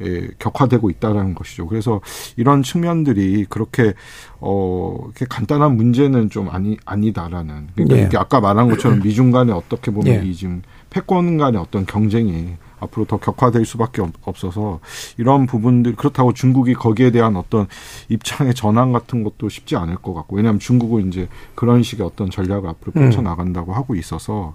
[0.00, 1.66] 예, 격화되고 있다라는 것이죠.
[1.66, 2.00] 그래서
[2.36, 3.94] 이런 측면들이 그렇게
[4.40, 7.68] 어 이렇게 간단한 문제는 좀 아니 아니다라는.
[7.74, 8.00] 그러니까 예.
[8.02, 10.28] 이렇게 아까 말한 것처럼 미중 간에 어떻게 보면 예.
[10.28, 14.78] 이 지금 패권 간의 어떤 경쟁이 앞으로 더 격화될 수밖에 없어서
[15.16, 17.66] 이런 부분들 그렇다고 중국이 거기에 대한 어떤
[18.08, 22.68] 입장의 전환 같은 것도 쉽지 않을 것 같고 왜냐하면 중국은 이제 그런 식의 어떤 전략을
[22.68, 23.02] 앞으로 음.
[23.02, 24.54] 펼쳐 나간다고 하고 있어서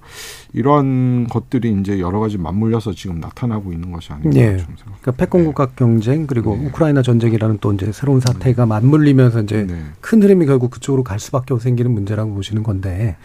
[0.53, 4.57] 이런 것들이 이제 여러 가지 맞물려서 지금 나타나고 있는 것이 아닌가 네.
[4.57, 5.01] 좀 생각.
[5.01, 5.71] 그러니까 패권 국가 네.
[5.75, 6.67] 경쟁 그리고 네.
[6.67, 9.81] 우크라이나 전쟁이라는 또 이제 새로운 사태가 맞물리면서 이제 네.
[9.99, 13.17] 큰 흐름이 결국 그쪽으로 갈 수밖에 생기는 문제라고 보시는 건데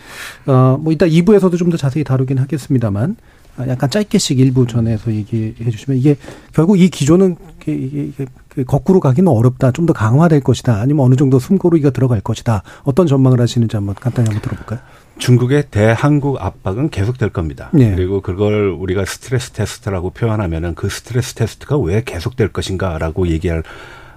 [0.47, 3.17] 어뭐 이따 2부에서도 좀 더 자세히 다루긴 하겠습니다만
[3.67, 6.17] 약간 짧게씩 일부 전에서 얘기해 주시면 이게
[6.53, 8.27] 결국 이 기조는 이게, 이게
[8.67, 9.73] 거꾸로 가기는 어렵다.
[9.73, 10.81] 좀 더 강화될 것이다.
[10.81, 12.63] 아니면 어느 정도 숨고르기가 들어갈 것이다.
[12.85, 14.79] 어떤 전망을 하시는지 한번 간단히 한번 들어볼까요?
[15.19, 17.71] 중국의 대한국 압박은 계속될 겁니다.
[17.73, 17.95] 네.
[17.95, 23.63] 그리고 그걸 우리가 스트레스 테스트라고 표현하면은 그 스트레스 테스트가 왜 계속될 것인가라고 얘기할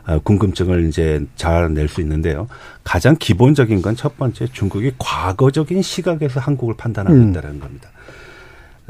[0.07, 2.47] 어, 궁금증을 이제 잘 낼 수 있는데요.
[2.83, 7.29] 가장 기본적인 건 첫 번째 중국이 과거적인 시각에서 한국을 판단하고 음.
[7.29, 7.89] 있다는 겁니다.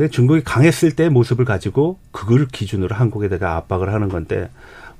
[0.10, 4.50] 중국이 강했을 때 모습을 가지고 그걸 기준으로 한국에 대해 압박을 하는 건데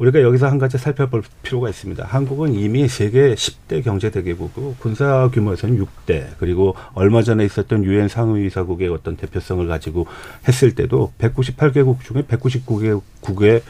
[0.02, 2.04] 우리가 여기서 한 가지 살펴볼 필요가 있습니다.
[2.04, 8.90] 한국은 이미 세계 10대 경제 대개국이고 군사 규모에서는 6대 그리고 얼마 전에 있었던 유엔 상위이사국의
[8.90, 10.08] 어떤 대표성을 가지고
[10.48, 13.62] 했을 때도 198개국 중에 199개국의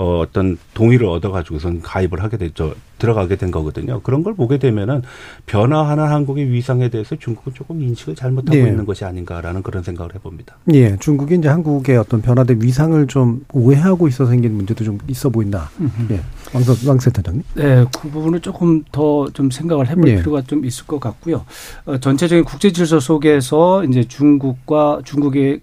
[0.00, 2.74] 어, 어떤 동의를 얻어가지고선 가입을 하게 됐죠.
[2.96, 4.00] 들어가게 된 거거든요.
[4.00, 5.02] 그런 걸 보게 되면은
[5.44, 8.68] 변화하는 한국의 위상에 대해서 중국은 조금 인식을 잘못하고 네.
[8.68, 10.56] 있는 것이 아닌가라는 그런 생각을 해봅니다.
[10.72, 15.70] 예, 중국이 이제 한국의 어떤 변화된 위상을 좀 오해하고 있어 생긴 문제도 좀 있어 보인다.
[16.10, 17.42] 예, 왕서 왕센터장님.
[17.54, 20.16] 네, 그 부분을 조금 더 좀 생각을 해볼 예.
[20.16, 21.44] 필요가 좀 있을 것 같고요.
[21.86, 25.60] 어, 전체적인 국제 질서 속에서 이제 중국과 중국의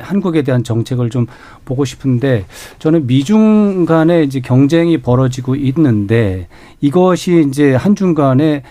[0.00, 1.26] 한국에 대한 정책을 좀
[1.64, 2.46] 보고 싶은데
[2.78, 6.48] 저는 미중 간에 이제 경쟁이 벌어지고 있는데
[6.80, 8.62] 이것이 이제 한중 간에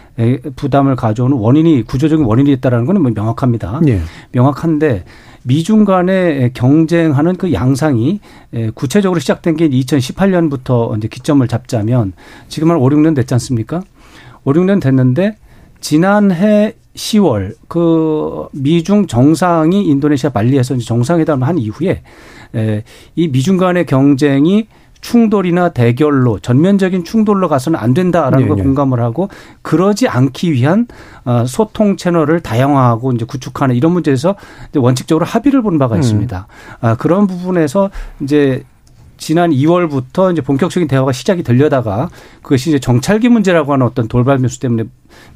[0.55, 3.79] 부담을 가져오는 원인이 구조적인 원인이 있다라는 거는 뭐 명확합니다.
[3.84, 4.01] 네.
[4.32, 5.05] 명확한데
[5.43, 8.19] 미중 간에 경쟁하는 그 양상이
[8.75, 12.13] 구체적으로 시작된 게 2018년부터 이제 기점을 잡자면
[12.47, 13.82] 지금 한 5, 6년 됐지 않습니까?
[14.43, 15.38] 5, 6년 됐는데
[15.80, 22.02] 지난해 10월 그 미중 정상이 인도네시아 발리에서 정상회담을 한 이후에
[23.15, 24.67] 이 미중 간의 경쟁이
[25.01, 28.63] 충돌이나 대결로 전면적인 충돌로 가서는 안 된다라는 네, 걸 네.
[28.63, 29.29] 공감을 하고
[29.62, 30.88] 그러지 않기 위한
[31.25, 34.35] 어, 소통 채널을 다양화하고 이제 구축하는 이런 문제에서
[34.75, 35.99] 원칙적으로 합의를 본 바가 음.
[36.01, 36.47] 있습니다.
[36.81, 37.89] 아, 그런 부분에서
[38.21, 38.63] 이제
[39.19, 42.10] 지난 2월부터 이제 본격적인 대화가 시작이 되려다가
[42.41, 44.86] 그것이 이제 정찰기 문제라고 하는 어떤 돌발 뉴스 때문에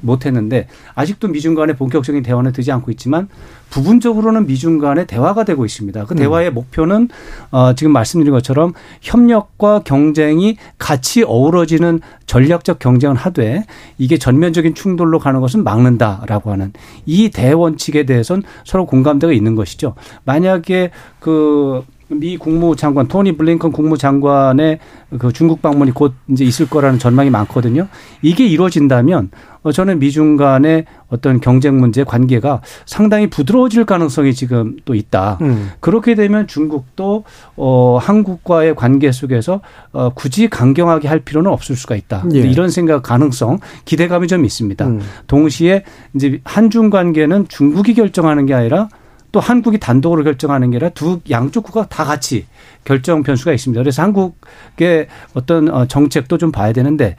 [0.02, 3.28] 못했는데 아직도 미중 간의 본격적인 대화는 되지 않고 있지만
[3.70, 6.06] 부분적으로는 미중 간의 대화가 되고 있습니다.
[6.06, 6.54] 그 대화의 음.
[6.54, 7.10] 목표는
[7.52, 13.66] 어 지금 말씀드린 것처럼 협력과 경쟁이 같이 어우러지는 전략적 경쟁을 하되
[13.98, 16.72] 이게 전면적인 충돌로 가는 것은 막는다라고 하는
[17.06, 19.96] 이 대원칙에 대해서는 서로 공감대가 있는 것이죠.
[20.24, 24.80] 만약에 그 미 국무장관 토니 블링컨 국무장관의
[25.20, 27.88] 그 중국 방문이 곧 이제 있을 거라는 전망이 많거든요.
[28.22, 29.30] 이게 이루어진다면
[29.64, 35.38] 어, 저는 미중 간의 어떤 경쟁 문제 관계가 상당히 부드러워질 가능성이 지금 또 있다.
[35.42, 35.72] 음.
[35.80, 37.24] 그렇게 되면 중국도
[37.56, 42.26] 어 한국과의 관계 속에서 어 굳이 강경하게 할 필요는 없을 수가 있다.
[42.34, 42.40] 예.
[42.40, 44.86] 이런 생각 가능성 기대감이 좀 있습니다.
[44.86, 45.02] 음.
[45.28, 45.84] 동시에
[46.16, 48.90] 이제 한중 관계는 중국이 결정하는 게 아니라
[49.34, 52.46] 또 한국이 단독으로 결정하는 게 아니라 두 양쪽 국가 다 같이
[52.86, 53.82] 결정 변수가 있습니다.
[53.82, 57.18] 그래서 한국의 어떤 어, 정책도 좀 봐야 되는데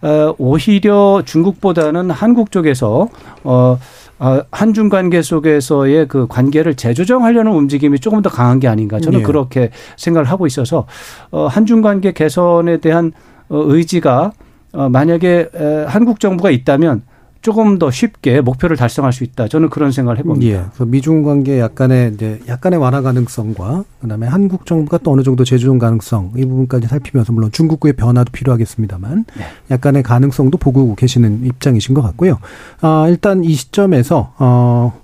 [0.00, 3.08] 어, 오히려 중국보다는 한국 쪽에서
[3.44, 3.78] 어,
[4.18, 9.24] 어 한중 관계 속에서의 그 관계를 재조정하려는 움직임이 조금 더 강한 게 아닌가 저는 네.
[9.24, 10.86] 그렇게 생각을 하고 있어서
[11.30, 13.12] 어 한중 관계 개선에 대한
[13.50, 14.32] 의지가
[14.72, 15.48] 어 만약에
[15.88, 17.02] 한국 정부가 있다면
[17.42, 19.48] 조금 더 쉽게 목표를 달성할 수 있다.
[19.48, 20.46] 저는 그런 생각을 해봅니다.
[20.46, 20.64] 예.
[20.76, 25.78] 그 미중 관계 약간의 이제 약간의 완화 가능성과 그다음에 한국 정부가 또 어느 정도 재조정
[25.78, 29.44] 가능성 이 부분까지 살피면서 물론 중국의 변화도 필요하겠습니다만 네.
[29.72, 32.38] 약간의 가능성도 보고 계시는 입장이신 것 같고요.
[32.80, 35.02] 아, 일단 이 시점에서 어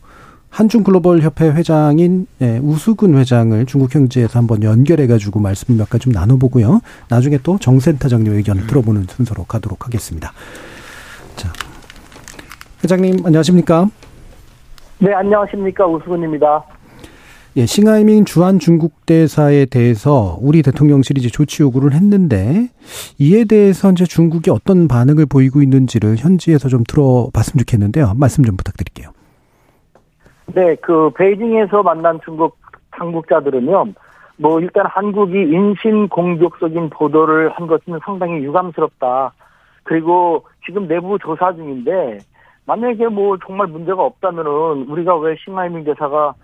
[0.48, 6.04] 한중 글로벌 협회 회장인 예, 우수근 회장을 중국 경제에서 한번 연결해 가지고 말씀 몇 가지
[6.04, 6.80] 좀 나눠보고요.
[7.08, 10.32] 나중에 또 정센터장님 의견을 들어보는 순서로 가도록 하겠습니다.
[11.36, 11.52] 자,
[12.82, 13.86] 회장님 안녕하십니까?
[15.00, 15.86] 네, 안녕하십니까.
[15.86, 16.64] 우수근입니다.
[17.56, 22.68] 예, 싱하이밍 주한 중국 대사에 대해서 우리 대통령실이 이제 조치 요구를 했는데
[23.18, 28.12] 이에 대해서 이제 중국이 어떤 반응을 보이고 있는지를 현지에서 좀 들어봤으면 좋겠는데요.
[28.14, 29.10] 말씀 좀 부탁드릴게요.
[30.54, 32.58] 네, 그 베이징에서 만난 중국
[32.92, 33.86] 당국자들은요.
[34.36, 39.32] 뭐 일단 한국이 인신 공격적인 보도를 한 것은 상당히 유감스럽다.
[39.82, 42.18] 그리고 지금 내부 조사 중인데
[42.68, 46.34] 만약에 뭐 정말 문제가 없다면은 우리가 왜 싱하이밍 대사가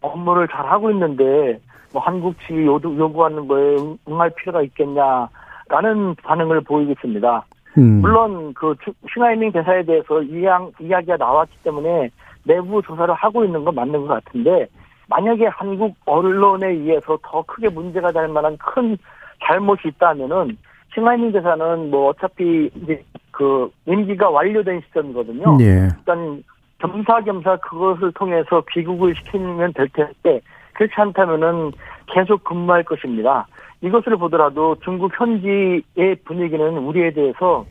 [0.00, 1.58] 업무를 잘 하고 있는데
[1.92, 3.76] 뭐 한국 측이 요구하는 거에
[4.08, 7.44] 응할 필요가 있겠냐라는 반응을 보이고 있습니다.
[7.78, 8.00] 음.
[8.00, 8.76] 물론 그
[9.12, 12.10] 싱하이밍 대사에 대해서 이양, 이야기가 나왔기 때문에
[12.44, 14.68] 내부 조사를 하고 있는 건 맞는 것 같은데
[15.08, 18.96] 만약에 한국 언론에 의해서 더 크게 문제가 될 만한 큰
[19.44, 20.56] 잘못이 있다면은
[20.94, 23.02] 싱하이밍 대사는 뭐 어차피 이제
[23.42, 25.58] 그 임기가 완료된 시점이거든요.
[25.60, 25.88] 예.
[25.98, 26.44] 일단
[26.78, 30.40] 겸사겸사 그것을 통해서 귀국을 시키면 될 텐데
[30.74, 31.72] 그렇지 않다면은
[32.06, 33.48] 계속 근무할 것입니다.
[33.80, 37.66] 이것을 보더라도 중국 현지의 분위기는 우리에 대해서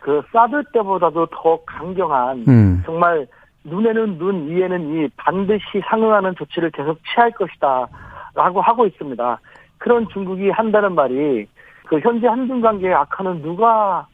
[0.00, 2.82] 그 사드 때보다도 더 강경한 음.
[2.86, 3.26] 정말
[3.64, 9.38] 눈에는 눈, 이에는 이 반드시 상응하는 조치를 계속 취할 것이다라고 하고 있습니다.
[9.76, 11.46] 그런 중국이 한다는 말이
[11.88, 14.06] 그 현재 한중 관계의 악화는 누가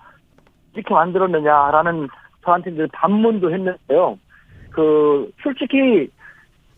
[0.77, 2.09] 이렇게 만들었느냐라는
[2.45, 4.19] 저한테 이제 반문도 했는데요.
[4.71, 6.09] 그 솔직히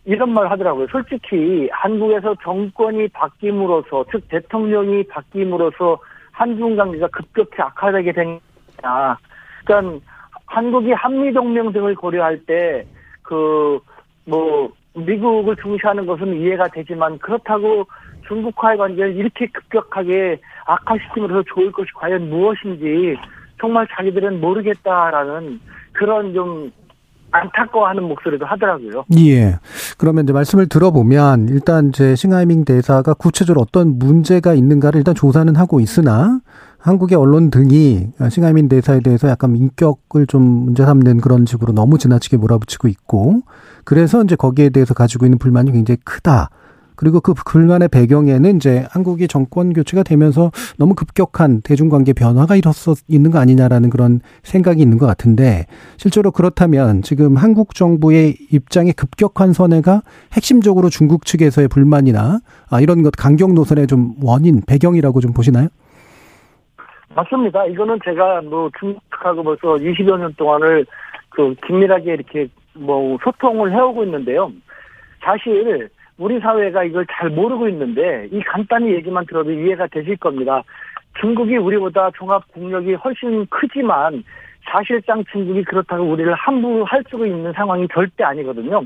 [0.04, 0.86] 이런 말 하더라고요.
[0.90, 5.98] 솔직히 한국에서 정권이 바뀜으로써 즉 대통령이 바뀜으로써
[6.32, 8.40] 한중 관계가 급격히 악화되게 된
[8.80, 9.18] 거냐.
[9.64, 10.00] 그러니까
[10.46, 12.86] 한국이 한미 동맹 등을 고려할 때
[13.22, 13.80] 그
[14.28, 17.86] 뭐 미국을 중시하는 것은 이해가 되지만 그렇다고
[18.26, 23.16] 중국과의 관계를 이렇게 급격하게 악화시킴으로써 좋을 것이 과연 무엇인지
[23.60, 25.60] 정말 자기들은 모르겠다라는
[25.92, 26.70] 그런 좀
[27.30, 29.04] 안타까워하는 목소리도 하더라고요.
[29.18, 29.58] 예.
[29.98, 35.80] 그러면 이제 말씀을 들어보면 일단 제 싱하이밍 대사가 구체적으로 어떤 문제가 있는가를 일단 조사는 하고
[35.80, 36.40] 있으나
[36.78, 42.36] 한국의 언론 등이 싱하이밍 대사에 대해서 약간 인격을 좀 문제 삼는 그런 식으로 너무 지나치게
[42.38, 43.42] 몰아붙이고 있고
[43.84, 46.50] 그래서 이제 거기에 대해서 가지고 있는 불만이 굉장히 크다.
[46.98, 53.30] 그리고 그 불만의 배경에는 이제 한국이 정권 교체가 되면서 너무 급격한 대중관계 변화가 일어서 있는
[53.30, 60.02] 거 아니냐라는 그런 생각이 있는 것 같은데 실제로 그렇다면 지금 한국 정부의 입장의 급격한 선회가
[60.32, 65.68] 핵심적으로 중국 측에서의 불만이나 아, 이런 것 강경 노선의 좀 원인 배경이라고 좀 보시나요?
[67.14, 67.64] 맞습니다.
[67.66, 70.84] 이거는 제가 뭐 중국하고 벌써 20여 년 동안을
[71.28, 74.50] 그 긴밀하게 이렇게 뭐 소통을 해오고 있는데요.
[75.20, 80.62] 사실 우리 사회가 이걸 잘 모르고 있는데 이 간단히 얘기만 들어도 이해가 되실 겁니다.
[81.20, 84.24] 중국이 우리보다 종합 국력이 훨씬 크지만
[84.70, 88.82] 사실상 중국이 그렇다고 우리를 함부로 할수 있는 상황이 절대 아니거든요.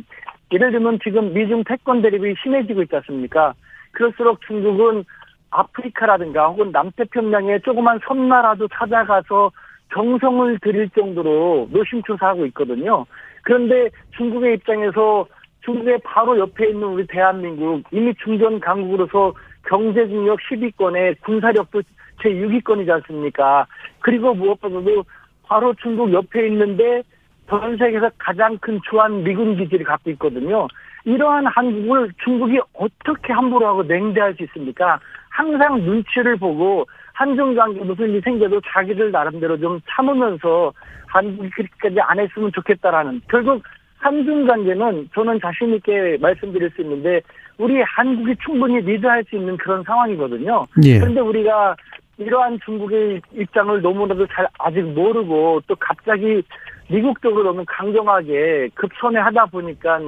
[0.53, 3.55] 예를 들면 지금 미중 패권 대립이 심해지고 있지 않습니까?
[3.93, 5.05] 그럴수록 중국은
[5.51, 9.51] 아프리카라든가 혹은 남태평양의 조그만 섬나라도 찾아가서
[9.93, 13.07] 정성을 들일 정도로 노심초사하고 있거든요.
[13.43, 15.27] 그런데 중국의 입장에서
[15.65, 19.33] 중국의 바로 옆에 있는 우리 대한민국 이미 중전 강국으로서
[19.67, 21.83] 경제 중력 10위권에 군사력도
[22.23, 23.67] 제 6위권이지 않습니까?
[24.01, 25.05] 그리고 무엇보다도
[25.45, 27.03] 바로 중국 옆에 있는데
[27.49, 30.67] 전 세계에서 가장 큰 주한 미군 기지를 갖고 있거든요.
[31.05, 35.01] 이러한 한국을 중국이 어떻게 함부로 하고 냉대할 수 있습니까?
[35.29, 40.73] 항상 눈치를 보고 한중 관계 무슨 일이 생겨도 자기들 나름대로 좀 참으면서
[41.07, 43.63] 한국이 그렇게까지 안 했으면 좋겠다라는 결국
[44.03, 47.21] 한중 관계는 저는 자신 있게 말씀드릴 수 있는데
[47.57, 50.67] 우리 한국이 충분히 리드할 수 있는 그런 상황이거든요.
[50.85, 50.99] 예.
[50.99, 51.77] 그런데 우리가
[52.19, 56.43] 이러한 중국의 입장을 너무나도 잘 아직 모르고 또 갑자기
[56.89, 60.01] 미국적으로 너무 강경하게 급선회 하다 보니까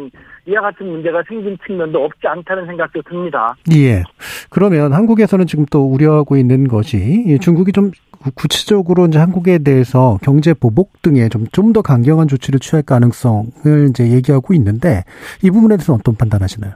[0.47, 3.55] 이와 같은 문제가 생긴 측면도 없지 않다는 생각도 듭니다.
[3.75, 4.03] 예.
[4.51, 7.93] 그러면 한국에서는 지금 또 우려하고 있는 것이 중국이 좀
[8.35, 14.11] 구체적으로 이제 한국에 대해서 경제 보복 등에 좀 좀 더 강경한 조치를 취할 가능성을 이제
[14.13, 15.03] 얘기하고 있는데
[15.43, 16.73] 이 부분에 대해서 어떤 판단하시나요?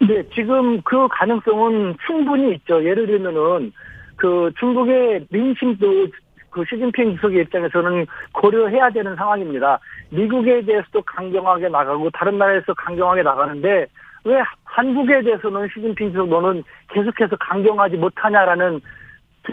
[0.00, 2.84] 네, 지금 그 가능성은 충분히 있죠.
[2.84, 3.72] 예를 들면은
[4.16, 6.08] 그 중국의 민심도
[6.50, 9.78] 그 시진핑 주석의 입장에서는 고려해야 되는 상황입니다.
[10.10, 13.86] 미국에 대해서도 강경하게 나가고 다른 나라에서 강경하게 나가는데
[14.24, 16.62] 왜 한국에 대해서는 시진핑 주석 너는
[16.92, 18.80] 계속해서 강경하지 못하냐라는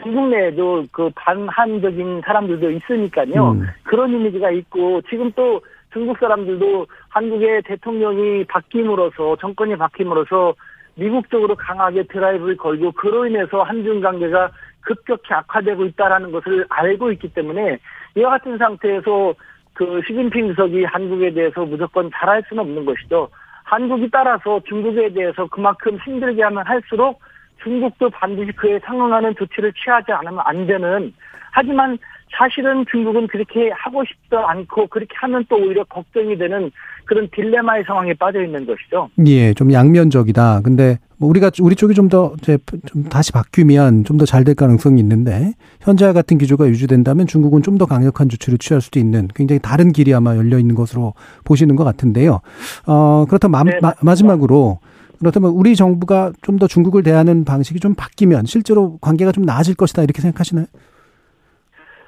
[0.02, 3.52] 중국 내에도 그 반한적인 사람들도 있으니까요.
[3.52, 3.68] 음.
[3.84, 5.62] 그런 이미지가 있고 지금 또
[5.94, 10.54] 중국 사람들도 한국의 대통령이 바뀜으로써 정권이 바뀜으로써
[10.96, 17.34] 미국 적으로 강하게 드라이브를 걸고 그로 인해서 한중 관계가 급격히 악화되고 있다라는 것을 알고 있기
[17.34, 17.80] 때문에
[18.16, 19.34] 이와 같은 상태에서
[19.74, 23.30] 그 시진핑 주석이 한국에 대해서 무조건 잘할 수는 없는 것이죠.
[23.64, 27.20] 한국이 따라서 중국에 대해서 그만큼 힘들게 하면 할수록
[27.64, 31.14] 중국도 반드시 그에 상응하는 조치를 취하지 않으면 안 되는
[31.52, 31.98] 하지만
[32.38, 36.70] 사실은 중국은 그렇게 하고 싶지 않고 그렇게 하면 또 오히려 걱정이 되는
[37.06, 39.10] 그런 딜레마의 상황에 빠져 있는 것이죠.
[39.28, 40.62] 예, 좀 양면적이다.
[40.64, 44.54] 근데 뭐 우리가 우리 쪽이 좀 더 이제 좀 다시 바뀌면 좀 더 잘 될
[44.56, 49.60] 가능성이 있는데 현재와 같은 기조가 유지된다면 중국은 좀 더 강력한 조치를 취할 수도 있는 굉장히
[49.62, 51.14] 다른 길이 아마 열려 있는 것으로
[51.46, 52.42] 보시는 것 같은데요.
[52.86, 54.80] 어 그렇다면 네, 마, 지막으로
[55.20, 60.04] 그렇다면 우리 정부가 좀 더 중국을 대하는 방식이 좀 바뀌면 실제로 관계가 좀 나아질 것이다
[60.04, 60.66] 이렇게 생각하시나요?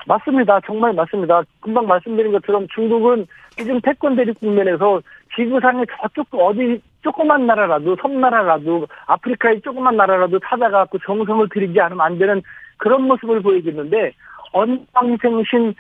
[0.06, 0.62] 맞습니다.
[0.66, 1.42] 정말 맞습니다.
[1.60, 3.28] 금방 말씀드린 것처럼 중국은
[3.58, 5.02] 지금 태권 대립 국면에서
[5.36, 12.42] 지구상의 저쪽 어디 조그만 나라라도 섬나라라도 아프리카의 조그만 나라라도 찾아가고 정성을 들이지 않으면 안 되는
[12.78, 14.14] 그런 모습을 보여주는데
[14.54, 15.76] 언방생신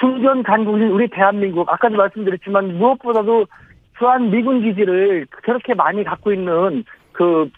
[0.00, 3.46] 중전 강국인 우리 대한민국 아까도 말씀드렸지만 무엇보다도
[4.00, 7.50] 주한 미군 기지를 저렇게 많이 갖고 있는 그,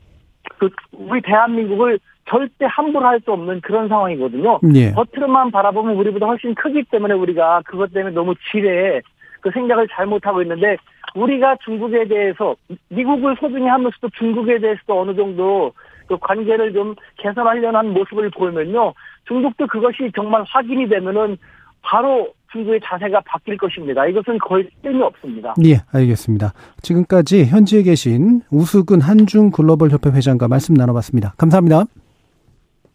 [0.58, 4.58] 그 우리 대한민국을 절대 함부로 할 수 없는 그런 상황이거든요.
[4.74, 4.90] 예.
[4.90, 9.00] 겉으로만 바라보면 우리보다 훨씬 크기 때문에 우리가 그것 때문에 너무 지레
[9.40, 10.76] 그 생각을 잘못하고 있는데
[11.14, 12.56] 우리가 중국에 대해서
[12.88, 15.72] 미국을 소중히 하면서도 중국에 대해서도 어느 정도
[16.08, 18.94] 그 관계를 좀 개선하려는 모습을 보이면요.
[19.28, 21.36] 중국도 그것이 정말 확인이 되면은
[21.82, 24.06] 바로 중국의 자세가 바뀔 것입니다.
[24.06, 25.54] 이것은 거의 뜸이 없습니다.
[25.64, 26.52] 예, 알겠습니다.
[26.82, 31.34] 지금까지 현지에 계신 우수근 한중 글로벌 협회 회장과 말씀 나눠봤습니다.
[31.38, 31.84] 감사합니다.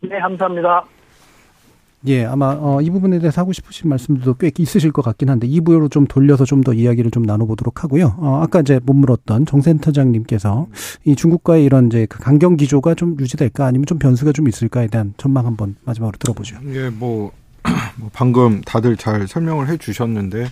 [0.01, 0.83] 네, 감사합니다.
[2.05, 5.89] 예, 아마 어, 이 부분에 대해서 하고 싶으신 말씀들도 꽤 있으실 것 같긴 한데 2부로
[5.91, 8.15] 좀 돌려서 좀 더 이야기를 좀 나눠보도록 하고요.
[8.19, 10.67] 어, 아까 이제 못 물었던 정 센터장님께서
[11.05, 15.13] 이 중국과의 이런 이제 그 강경 기조가 좀 유지될까 아니면 좀 변수가 좀 있을까에 대한
[15.17, 16.57] 전망 한번 마지막으로 들어보죠.
[16.73, 17.31] 예, 뭐, 뭐
[18.13, 20.47] 방금 다들 잘 설명을 해 주셨는데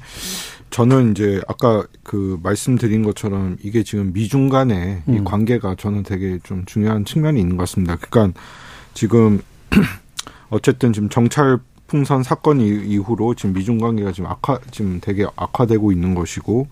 [0.69, 5.13] 저는 이제 아까 그 말씀드린 것처럼 이게 지금 미중 간의 음.
[5.13, 7.97] 이 관계가 저는 되게 좀 중요한 측면이 있는 것 같습니다.
[7.97, 8.39] 그러니까
[8.93, 9.41] 지금
[10.49, 16.15] 어쨌든 지금 정찰 풍선 사건 이후로 지금 미중 관계가 지금 악화 지금 되게 악화되고 있는
[16.15, 16.67] 것이고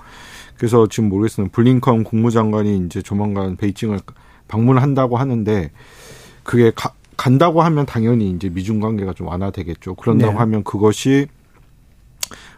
[0.58, 1.50] 그래서 지금 모르겠어요.
[1.50, 4.00] 블링컨 국무장관이 이제 조만간 베이징을
[4.48, 5.72] 방문한다고 하는데
[6.44, 9.96] 그게 가, 간다고 하면 당연히 이제 미중 관계가 좀 완화되겠죠.
[9.96, 10.38] 그런다고 네.
[10.40, 11.28] 하면 그것이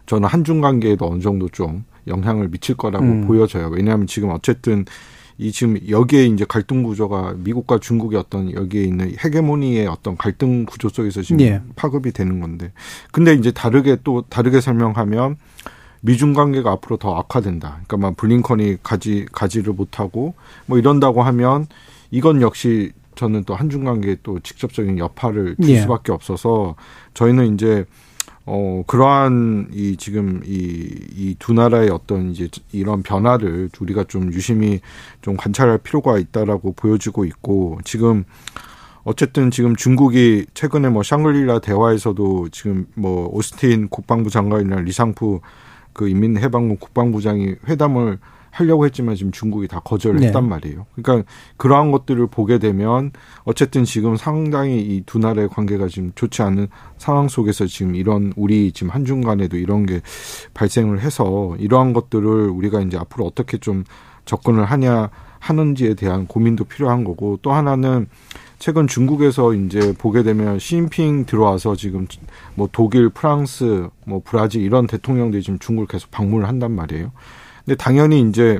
[0.05, 3.27] 저는 한중 관계에도 어느 정도 좀 영향을 미칠 거라고 음.
[3.27, 3.69] 보여져요.
[3.71, 4.85] 왜냐하면 지금 어쨌든
[5.37, 10.87] 이 지금 여기에 이제 갈등 구조가 미국과 중국의 어떤 여기에 있는 헤게모니의 어떤 갈등 구조
[10.87, 11.61] 속에서 지금 예.
[11.75, 12.71] 파급이 되는 건데.
[13.11, 15.35] 근데 이제 다르게 또 다르게 설명하면
[16.01, 17.79] 미중 관계가 앞으로 더 악화된다.
[17.85, 20.35] 그러니까 막 블링컨이 가지 가지를 못하고
[20.67, 21.65] 뭐 이런다고 하면
[22.11, 25.81] 이건 역시 저는 또 한중 관계에 또 직접적인 여파를 줄 예.
[25.81, 26.75] 수밖에 없어서
[27.13, 27.85] 저희는 이제
[28.45, 34.81] 어, 그러한 이 지금 이, 이두 나라의 어떤 이제 이런 변화를 우리가 좀 유심히
[35.21, 38.23] 좀 관찰할 필요가 있다라고 보여지고 있고 지금
[39.03, 45.39] 어쨌든 지금 중국이 최근에 뭐 샹글리라 대화에서도 지금 뭐 오스틴 국방부 장관이나 리상프
[45.93, 48.19] 그 인민해방군 국방부장이 회담을
[48.55, 50.27] 하려고 했지만 지금 중국이 다 거절을 네.
[50.27, 50.85] 했단 말이에요.
[50.95, 53.11] 그러니까 그러한 것들을 보게 되면
[53.43, 58.71] 어쨌든 지금 상당히 이 두 나라의 관계가 지금 좋지 않은 상황 속에서 지금 이런 우리
[58.71, 60.01] 지금 한중 간에도 이런 게
[60.53, 63.83] 발생을 해서 이러한 것들을 우리가 이제 앞으로 어떻게 좀
[64.25, 68.07] 접근을 하냐 하는지에 대한 고민도 필요한 거고 또 하나는
[68.57, 72.07] 최근 중국에서 이제 보게 되면 시진핑 들어와서 지금
[72.55, 77.11] 뭐 독일, 프랑스, 뭐 브라질 이런 대통령들이 지금 중국을 계속 방문을 한단 말이에요.
[77.65, 78.59] 근데 당연히 이제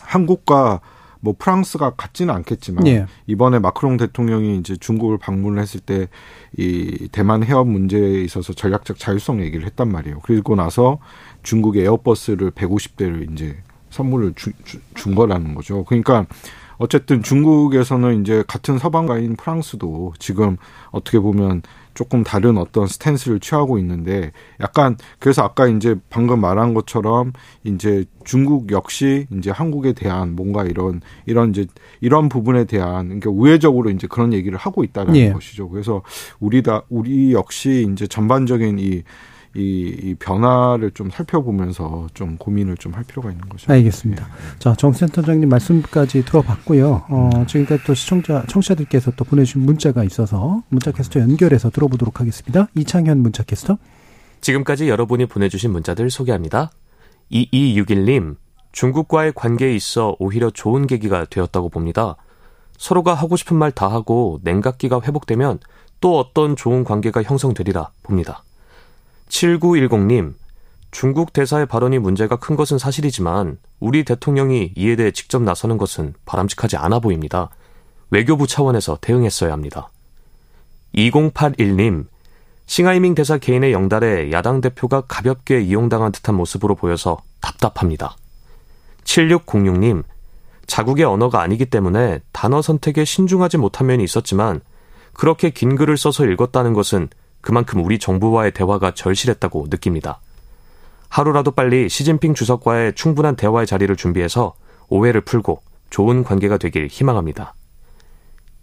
[0.00, 0.80] 한국과
[1.20, 3.06] 뭐 프랑스가 같지는 않겠지만 예.
[3.26, 6.08] 이번에 마크롱 대통령이 이제 중국을 방문을 했을 때
[6.56, 10.20] 이 대만 해협 문제에 있어서 전략적 자율성 얘기를 했단 말이에요.
[10.22, 10.98] 그리고 나서
[11.42, 13.56] 중국의 에어버스를 150대를 이제
[13.90, 15.84] 선물을 주, 주, 준 거라는 거죠.
[15.84, 16.26] 그러니까
[16.76, 20.56] 어쨌든 중국에서는 이제 같은 서방가인 프랑스도 지금
[20.90, 21.62] 어떻게 보면
[21.94, 27.32] 조금 다른 어떤 스탠스를 취하고 있는데 약간 그래서 아까 이제 방금 말한 것처럼
[27.62, 31.66] 이제 중국 역시 이제 한국에 대한 뭔가 이런 이런 이제
[32.00, 35.32] 이런 부분에 대한 그러니까 우회적으로 이제 그런 얘기를 하고 있다는 예.
[35.32, 35.68] 것이죠.
[35.68, 36.02] 그래서
[36.40, 39.02] 우리다 우리 역시 이제 전반적인 이
[39.56, 43.72] 이, 이 변화를 좀 살펴보면서 좀 고민을 좀 할 필요가 있는 거죠.
[43.72, 44.24] 알겠습니다.
[44.24, 44.30] 네.
[44.60, 47.04] 자, 정 센터장님 말씀까지 들어봤고요.
[47.08, 52.68] 어, 지금까지 또 시청자, 청취자들께서 또 보내주신 문자가 있어서 문자 캐스터 연결해서 들어보도록 하겠습니다.
[52.76, 53.78] 이창현 문자 캐스터.
[54.40, 56.70] 지금까지 여러분이 보내주신 문자들 소개합니다.
[57.32, 58.36] 2261님,
[58.72, 62.16] 중국과의 관계에 있어 오히려 좋은 계기가 되었다고 봅니다.
[62.76, 65.58] 서로가 하고 싶은 말 다 하고 냉각기가 회복되면
[66.00, 68.43] 또 어떤 좋은 관계가 형성되리라 봅니다.
[69.34, 70.34] 7910님,
[70.92, 76.76] 중국 대사의 발언이 문제가 큰 것은 사실이지만 우리 대통령이 이에 대해 직접 나서는 것은 바람직하지
[76.76, 77.50] 않아 보입니다.
[78.10, 79.90] 외교부 차원에서 대응했어야 합니다.
[80.94, 82.06] 2081님,
[82.66, 88.16] 싱하이밍 대사 개인의 영달에 야당 대표가 가볍게 이용당한 듯한 모습으로 보여서 답답합니다.
[89.02, 90.04] 7606님,
[90.68, 94.60] 자국의 언어가 아니기 때문에 단어 선택에 신중하지 못한 면이 있었지만
[95.12, 97.08] 그렇게 긴 글을 써서 읽었다는 것은
[97.44, 100.20] 그만큼 우리 정부와의 대화가 절실했다고 느낍니다.
[101.10, 104.54] 하루라도 빨리 시진핑 주석과의 충분한 대화의 자리를 준비해서
[104.88, 107.54] 오해를 풀고 좋은 관계가 되길 희망합니다.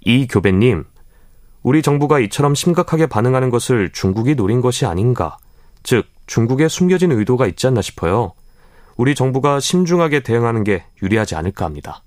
[0.02, 0.86] 이 교배님,
[1.62, 5.38] 우리 정부가 이처럼 심각하게 반응하는 것을 중국이 노린 것이 아닌가,
[5.84, 8.34] 즉, 중국에 숨겨진 의도가 있지 않나 싶어요.
[8.98, 12.04] 우리 정부가 심중하게 대응하는 게 유리하지 않을까 합니다.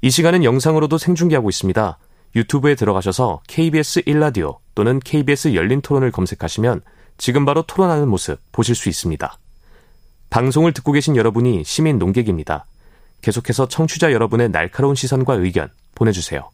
[0.00, 1.98] 이 시간은 영상으로도 생중계하고 있습니다.
[2.36, 6.82] 유튜브에 들어가셔서 KBS 1라디오 또는 KBS 열린 토론을 검색하시면
[7.16, 9.36] 지금 바로 토론하는 모습 보실 수 있습니다.
[10.30, 12.64] 방송을 듣고 계신 여러분이 시민 농객입니다.
[13.20, 16.48] 계속해서 청취자 여러분의 날카로운 시선과 의견 보내주세요.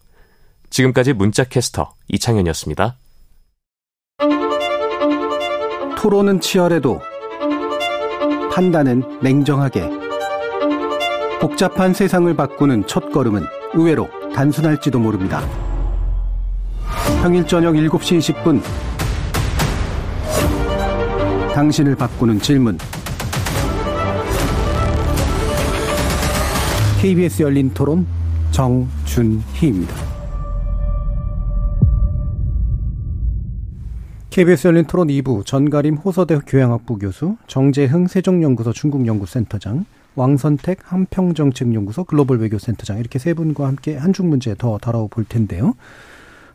[0.71, 2.97] 지금까지 문자캐스터 이창현이었습니다.
[5.99, 7.03] 토론은 치열해도
[8.55, 9.83] 판단은 냉정하게
[11.43, 13.45] 복잡한 세상을 바꾸는 첫 걸음은
[13.75, 15.43] 의외로 단순할지도 모릅니다.
[17.25, 18.61] 평일 저녁 7시 20분
[21.55, 22.77] 당신을 바꾸는 질문
[27.01, 28.07] KBS 열린 토론
[28.51, 29.95] 정준희입니다.
[34.29, 42.99] KBS 열린 토론 2부 전가림 호서대 교양학부 교수 정재흥 세종연구소 중국연구센터장 왕선택 한평정책연구소 글로벌 외교센터장
[42.99, 45.73] 이렇게 세 분과 함께 한중 문제 더 다뤄볼 텐데요.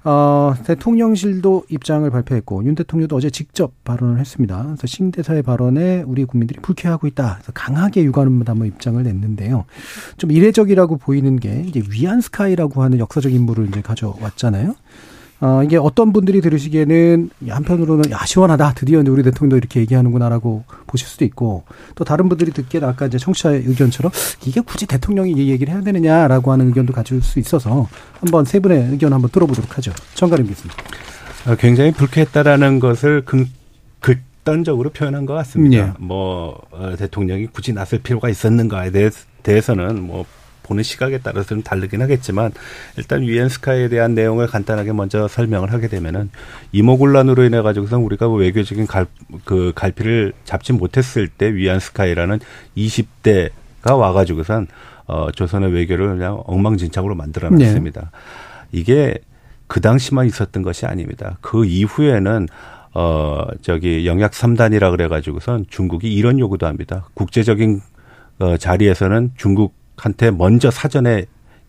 [0.03, 4.63] 어, 대통령실도 입장을 발표했고 윤 대통령도 어제 직접 발언을 했습니다.
[4.63, 7.35] 그래서 신 대사의 발언에 우리 국민들이 불쾌하고 있다.
[7.35, 9.65] 그래서 강하게 유감을 담아 입장을 냈는데요.
[10.17, 14.75] 좀 이례적이라고 보이는 게 이제 위안 스카이라고 하는 역사적 인물을 이제 가져왔잖아요.
[15.41, 21.23] 어, 이게 어떤 분들이 들으시기에는 한편으로는 야 시원하다 드디어 우리 대통령도 이렇게 얘기하는구나라고 보실 수도
[21.23, 21.63] 있고
[21.95, 24.11] 또 다른 분들이 듣기에 아까 이제 청취자의 의견처럼
[24.45, 27.87] 이게 굳이 대통령이 이 얘기를 해야 되느냐라고 하는 의견도 가질 수 있어서
[28.19, 29.93] 한번 세 분의 의견 한번 들어보도록 하죠.
[30.15, 30.71] 정가림 교수님.
[31.47, 33.47] 어, 굉장히 불쾌했다라는 것을 극,
[34.01, 35.77] 극단적으로 표현한 것 같습니다.
[35.77, 35.93] 예.
[35.99, 38.91] 뭐 어, 대통령이 굳이 나설 필요가 있었는가에
[39.43, 40.25] 대해서는 뭐
[40.69, 42.51] 보는 시각에 따라서는 다르긴 하겠지만
[42.97, 46.29] 일단 위엔 스카이에 대한 내용을 간단하게 먼저 설명을 하게 되면은
[46.71, 49.07] 이모군란으로 인해 가지고서 우리가 뭐 외교적인 갈,
[49.43, 52.39] 그 갈피를 잡지 못했을 때 위안 스카이라는
[52.77, 54.67] 20대가 와가지고선
[55.07, 58.01] 어, 조선의 외교를 그냥 엉망진창으로 만들어 놨습니다.
[58.01, 58.79] 네.
[58.79, 59.17] 이게
[59.65, 61.37] 그 당시만 있었던 것이 아닙니다.
[61.41, 62.47] 그 이후에는
[62.93, 67.07] 어, 저기 영약 3단이라 그래가지고선 중국이 이런 요구도 합니다.
[67.15, 67.81] 국제적인
[68.39, 71.25] 어, 자리에서는 중국 한테 먼저 사전에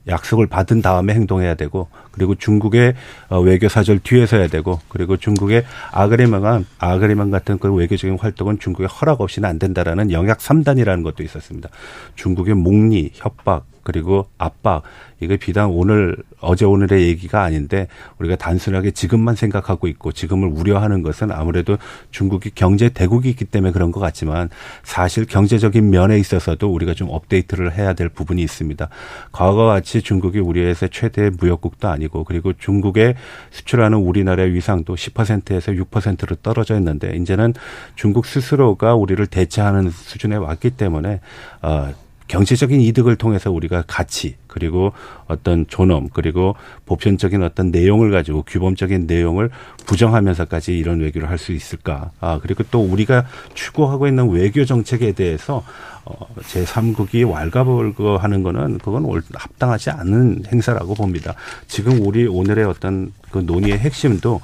[0.09, 2.95] 약속을 받은 다음에 행동해야 되고 그리고 중국의
[3.28, 8.89] 어, 외교 사절 뒤에서 해야 되고 그리고 중국의 아그리먼 아그리먼 같은 그 외교적인 활동은 중국의
[8.89, 11.68] 허락 없이는 안 된다라는 영약 3단이라는 것도 있었습니다.
[12.14, 14.82] 중국의 목리 협박 그리고 압박
[15.18, 17.88] 이게 비단 오늘 어제 오늘의 얘기가 아닌데
[18.18, 21.76] 우리가 단순하게 지금만 생각하고 있고 지금을 우려하는 것은 아무래도
[22.11, 24.49] 중국이 경제 대국이기 때문에 그런 것 같지만
[24.84, 28.88] 사실 경제적인 면에 있어서도 우리가 좀 업데이트를 해야 될 부분이 있습니다.
[29.32, 33.14] 과거와 같이 중국이 우리에서 최대 무역국도 아니고 그리고 중국에
[33.51, 37.55] 수출하는 우리나라의 위상도 10%에서 6%로 떨어져 있는데 이제는
[37.97, 41.20] 중국 스스로가 우리를 대체하는 수준에 왔기 때문에
[41.62, 41.93] 어
[42.31, 44.93] 경제적인 이득을 통해서 우리가 가치 그리고
[45.26, 46.55] 어떤 존엄 그리고
[46.87, 49.51] 보편적인 어떤 내용을 가지고 규범적인 내용을
[49.87, 52.11] 부정하면서까지 이런 외교를 할 수 있을까?
[52.20, 53.24] 아 그리고 또 우리가
[53.55, 55.64] 추구하고 있는 외교 정책에 대해서
[56.05, 61.35] 어, 제 3국이 왈가불거하는 거는 그건 합당하지 않은 행사라고 봅니다.
[61.66, 64.41] 지금 우리 오늘의 어떤 그 논의의 핵심도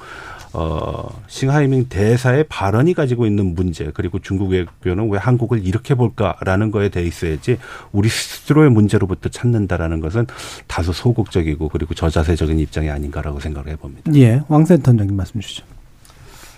[0.59, 6.89] 어, 싱하이밍 대사의 발언이 가지고 있는 문제 그리고 중국 외교는 왜 한국을 이렇게 볼까라는 거에
[6.89, 7.59] 대해 있어야지
[7.91, 10.25] 우리 스스로의 문제로부터 찾는다라는 것은
[10.65, 14.11] 다소 소극적이고 그리고 저자세적인 입장이 아닌가라고 생각을 해봅니다.
[14.15, 15.63] 예, 왕 센터장님 말씀 주시죠.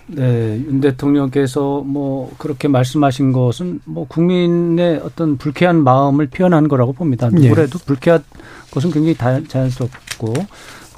[0.06, 7.28] 네, 윤 대통령께서 뭐 그렇게 말씀하신 것은 뭐 국민의 어떤 불쾌한 마음을 표현한 거라고 봅니다.
[7.28, 7.84] 누구래도 예.
[7.84, 8.24] 불쾌한
[8.70, 10.32] 것은 굉장히 자연스럽고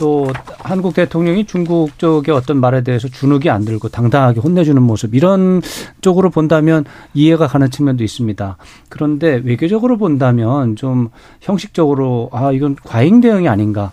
[0.02, 0.26] 또
[0.58, 5.62] 한국 대통령이 중국 쪽의 어떤 말에 대해서 주눅이 안 들고 당당하게 혼내주는 모습 이런
[6.00, 6.84] 쪽으로 본다면
[7.14, 8.56] 이해가 가는 측면도 있습니다.
[8.88, 13.92] 그런데 외교적으로 본다면 좀 형식적으로 아 이건 과잉 대응이 아닌가.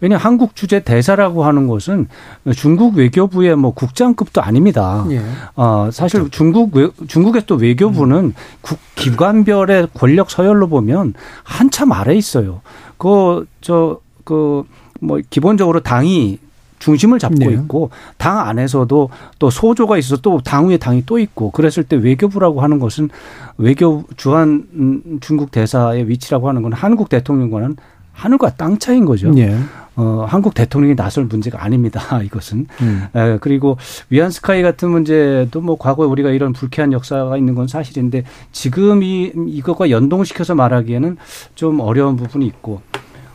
[0.00, 2.08] 왜냐 한국 주재 대사라고 하는 것은
[2.56, 5.04] 중국 외교부의 뭐 국장급도 아닙니다.
[5.10, 5.20] 예.
[5.56, 6.30] 어, 사실 그렇죠.
[6.30, 8.34] 중국 외, 중국의 또 외교부는 음.
[8.62, 12.62] 국 기관별의 권력 서열로 보면 한참 아래 있어요.
[12.96, 14.64] 그 저그
[15.00, 16.38] 뭐 기본적으로 당이
[16.78, 17.52] 중심을 잡고 네.
[17.52, 22.78] 있고 당 안에서도 또 소조가 있어서 또당 위에 당이 또 있고 그랬을 때 외교부라고 하는
[22.78, 23.10] 것은
[23.58, 27.76] 외교 주한 음, 중국 대사의 위치라고 하는 건 한국 대통령과는
[28.12, 29.30] 하늘과 땅 차이인 거죠.
[29.30, 29.56] 네.
[29.96, 32.00] 어, 한국 대통령이 나설 문제가 아닙니다.
[32.22, 32.66] 이것은.
[32.80, 33.06] 음.
[33.14, 33.76] 에, 그리고
[34.08, 39.90] 위안스카이 같은 문제도 뭐 과거에 우리가 이런 불쾌한 역사가 있는 건 사실인데 지금 이 이것과
[39.90, 41.16] 연동시켜서 말하기에는
[41.54, 42.80] 좀 어려운 부분이 있고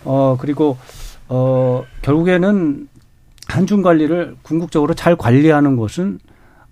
[0.03, 0.77] 어 그리고
[1.27, 2.87] 어, 결국에는
[3.47, 6.19] 한중 관리를 궁극적으로 잘 관리하는 것은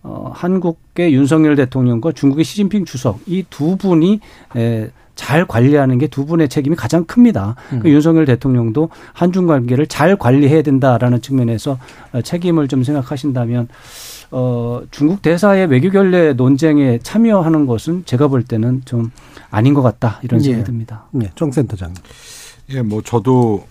[0.01, 4.19] 어, 한국의 윤석열 대통령과 중국의 시진핑 주석 이 두 분이
[4.57, 7.55] 에, 잘 관리하는 게 두 분의 책임이 가장 큽니다.
[7.71, 7.79] 음.
[7.79, 11.77] 그 윤석열 대통령도 한중 관계를 잘 관리해야 된다라는 측면에서
[12.11, 13.67] 어, 책임을 좀 생각하신다면
[14.31, 19.11] 어, 중국 대사의 외교 결례 논쟁에 참여하는 것은 제가 볼 때는 좀
[19.51, 20.63] 아닌 것 같다 이런 생각이 예.
[20.65, 21.05] 듭니다.
[21.11, 21.93] 네, 정 센터장.
[22.71, 23.65] 예, 뭐 저도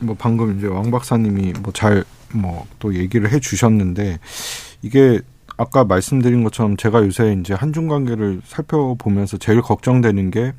[0.00, 4.18] 뭐 방금 이제 왕 박사님이 뭐 잘 뭐 또 얘기를 해 주셨는데
[4.82, 5.20] 이게
[5.56, 10.52] 아까 말씀드린 것처럼 제가 요새 이제 한중 관계를 살펴보면서 제일 걱정되는 게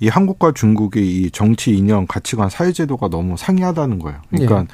[0.00, 4.18] 이 한국과 중국의 이 정치 이념 가치관 사회제도가 너무 상이하다는 거예요.
[4.30, 4.68] 그러니까 네.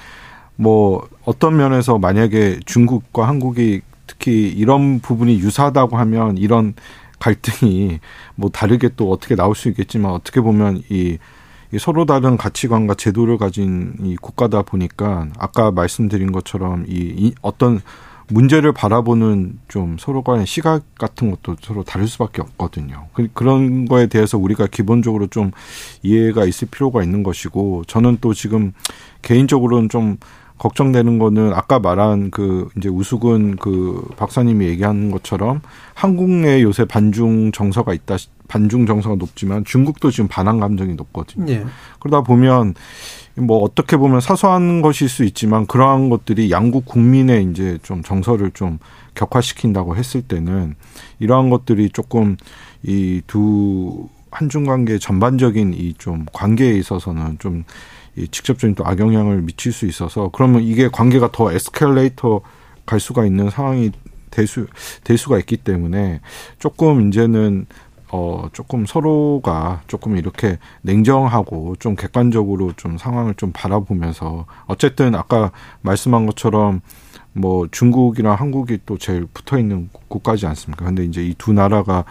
[0.55, 6.75] 뭐 어떤 면에서 만약에 중국과 한국이 특히 이런 부분이 유사하다고 하면 이런
[7.19, 7.99] 갈등이
[8.37, 11.19] 뭐 다르게 또 어떻게 나올 수 있겠지만 어떻게 보면 이
[11.79, 17.81] 서로 다른 가치관과 제도를 가진 이 국가다 보니까 아까 말씀드린 것처럼 이, 이 어떤
[18.29, 23.07] 문제를 바라보는 좀 서로 간의 시각 같은 것도 서로 다를 수밖에 없거든요.
[23.13, 25.53] 그, 그런 거에 대해서 우리가 기본적으로 좀
[26.03, 28.73] 이해가 있을 필요가 있는 것이고 저는 또 지금
[29.23, 30.17] 개인적으로는 좀
[30.59, 35.61] 걱정되는 거는 아까 말한 그 이제 우수근 그 박사님이 얘기하는 것처럼
[35.95, 38.17] 한국 내 요새 반중 정서가 있다
[38.49, 41.53] 반중 정서가 높지만 중국도 지금 반항 감정이 높거든요.
[41.53, 41.65] 예.
[42.01, 42.75] 그러다 보면
[43.35, 48.79] 뭐 어떻게 보면 사소한 것일 수 있지만 그러한 것들이 양국 국민의 이제 좀 정서를 좀
[49.15, 50.75] 격화시킨다고 했을 때는
[51.19, 52.37] 이러한 것들이 조금
[52.83, 57.65] 이 두 한중 관계 전반적인 이 좀 관계에 있어서는 좀
[58.17, 62.41] 이 직접적인 또 악영향을 미칠 수 있어서 그러면 이게 관계가 더 에스컬레이터
[62.87, 63.91] 갈 수가 있는 상황이
[64.31, 64.67] 될 수,
[65.05, 66.21] 될 수가 있기 때문에
[66.59, 67.67] 조금 이제는
[68.13, 75.51] 어, 조금 서로가 조금 이렇게 냉정하고 좀 객관적으로 좀 상황을 좀 바라보면서 어쨌든 아까
[75.83, 76.81] 말씀한 것처럼
[77.33, 80.85] 뭐 중국이랑 한국이 또 제일 붙어 있는 국가지 않습니까?
[80.87, 82.05] 근데 이제 이 두 나라가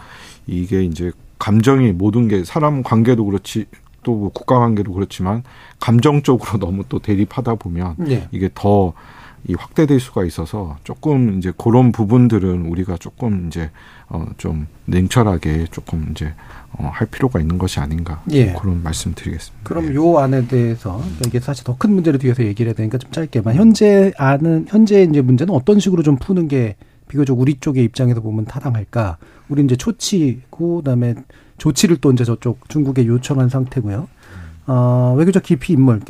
[0.46, 3.66] 이게 이제 감정이 모든 게 사람 관계도 그렇지
[4.06, 5.42] 또 뭐 국가 관계도 그렇지만
[5.80, 8.28] 감정적으로 너무 또 대립하다 보면 네.
[8.30, 8.94] 이게 더
[9.48, 13.70] 이 확대될 수가 있어서 조금 이제 그런 부분들은 우리가 조금 이제
[14.08, 16.34] 어좀 냉철하게 조금 이제
[16.76, 18.54] 어할 필요가 있는 것이 아닌가 예.
[18.54, 19.62] 그런 말씀드리겠습니다.
[19.62, 19.94] 그럼 예.
[19.94, 24.12] 요 안에 대해서 이게 사실 더 큰 문제를 뒤에서 얘기를 해야 되니까 좀 짧게만 현재
[24.18, 26.74] 안은 현재 이제 문제는 어떤 식으로 좀 푸는 게
[27.06, 29.18] 비교적 우리 쪽의 입장에서 보면 타당할까?
[29.48, 31.14] 우리 이제 초치, 그다음에
[31.58, 34.08] 조치를 또 이제 저쪽 중국에 요청한 상태고요.
[34.68, 36.00] 어, 외교적 기피 인물,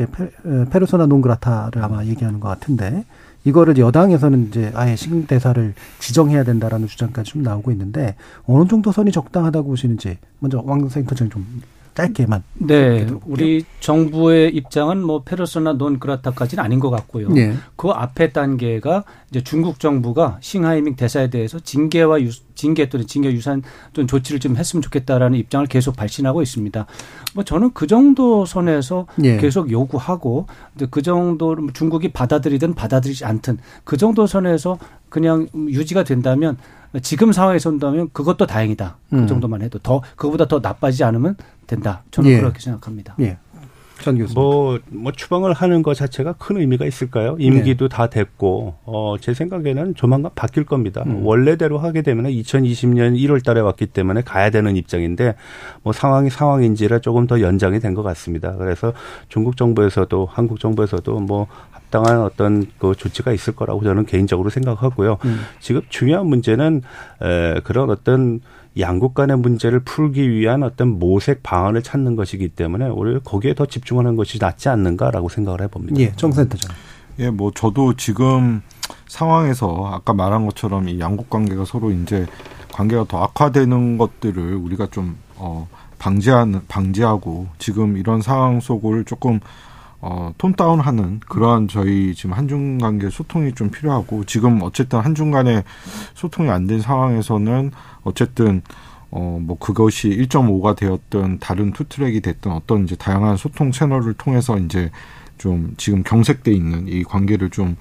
[0.71, 3.05] 페르소나 논그라타를 아마 얘기하는 것 같은데
[3.45, 8.17] 이거를 여당에서는 이제 아예 신대사를 지정해야 된다라는 주장까지 좀 나오고 있는데
[8.47, 11.47] 어느 정도 선이 적당하다고 보시는지 먼저 왕 센터장 좀
[11.95, 12.43] 짧게만.
[12.55, 17.31] 네, 우리 정부의 입장은 뭐 페르소나 논 그라타까지는 아닌 것 같고요.
[17.31, 17.55] 네.
[17.77, 23.63] 그 앞에 단계가 이제 중국 정부가 싱하이밍 대사에 대해서 징계와 유, 징계 또는 징계 유산
[23.93, 26.87] 또는 조치를 좀 했으면 좋겠다라는 입장을 계속 발신하고 있습니다.
[27.35, 29.37] 뭐 저는 그 정도 선에서 네.
[29.37, 30.47] 계속 요구하고
[30.91, 34.79] 그 정도 중국이 받아들이든 받아들이지 않든 그 정도 선에서
[35.09, 36.57] 그냥 유지가 된다면
[37.03, 38.97] 지금 상황에서 온다면 그것도 다행이다.
[39.11, 39.27] 그 음.
[39.27, 41.37] 정도만 해도 더 그거보다 더 나빠지지 않으면
[41.67, 42.03] 된다.
[42.11, 42.39] 저는 예.
[42.39, 43.17] 그렇게 생각합니다.
[43.21, 43.39] 예.
[44.03, 44.35] 전 교수님.
[44.41, 47.37] 뭐, 뭐 추방을 하는 것 자체가 큰 의미가 있을까요?
[47.41, 47.97] 임기도 네.
[47.97, 51.03] 다 됐고, 어, 제 생각에는 조만간 바뀔 겁니다.
[51.07, 51.25] 음.
[51.27, 55.35] 원래대로 하게 되면 2020년 1월 달에 왔기 때문에 가야 되는 입장인데,
[55.83, 58.55] 뭐 상황이 상황인지라 조금 더 연장이 된 것 같습니다.
[58.57, 58.93] 그래서
[59.29, 65.17] 중국 정부에서도 한국 정부에서도 뭐 합당한 어떤 그 조치가 있을 거라고 저는 개인적으로 생각하고요.
[65.25, 65.41] 음.
[65.61, 66.83] 지금 중요한 문제는
[67.23, 68.41] 에, 그런 어떤
[68.79, 74.17] 양국 간의 문제를 풀기 위한 어떤 모색 방안을 찾는 것이기 때문에 오히려 거기에 더 집중하는
[74.17, 75.99] 것이 낫지 않는가라고 생각을 해봅니다.
[75.99, 76.75] 예, 정센터장.
[77.19, 78.63] 예, 뭐 저도 지금
[79.09, 82.27] 상황에서 아까 말한 것처럼 이 양국 관계가 서로 이제
[82.73, 85.67] 관계가 더 악화되는 것들을 우리가 좀 어,
[85.99, 89.41] 방지하는 방지하고 지금 이런 상황 속을 조금
[90.09, 95.65] 어, 톤 다운하는 그러한 저희 지금 한중 관계 소통이 좀 필요하고 지금 어쨌든 한중 간에
[96.15, 97.73] 소통이 안 된 상황에서는
[98.05, 98.63] 어쨌든
[99.11, 104.91] 어, 뭐 그것이 1.5가 되었던 다른 투트랙이 됐던 어떤 이제 다양한 소통 채널을 통해서 이제
[105.39, 107.77] 좀 지금 경색돼 있는 이 관계를 좀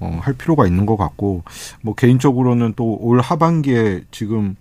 [0.00, 1.44] 어, 할 필요가 있는 것 같고
[1.80, 4.54] 뭐 개인적으로는 또 올 하반기에 지금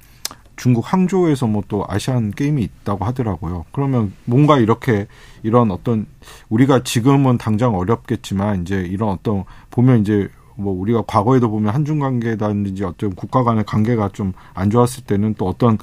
[0.60, 3.66] 중국 항저우에서 뭐 또 아시안 게임이 있다고 하더라고요.
[3.72, 5.08] 그러면 뭔가 이렇게
[5.44, 6.08] 이런 어떤
[6.50, 12.84] 우리가 지금은 당장 어렵겠지만 이제 이런 어떤 보면 이제 뭐 우리가 과거에도 보면 한중 관계라든지
[12.84, 15.78] 어떤 국가 간의 관계가 좀 안 좋았을 때는 또 어떤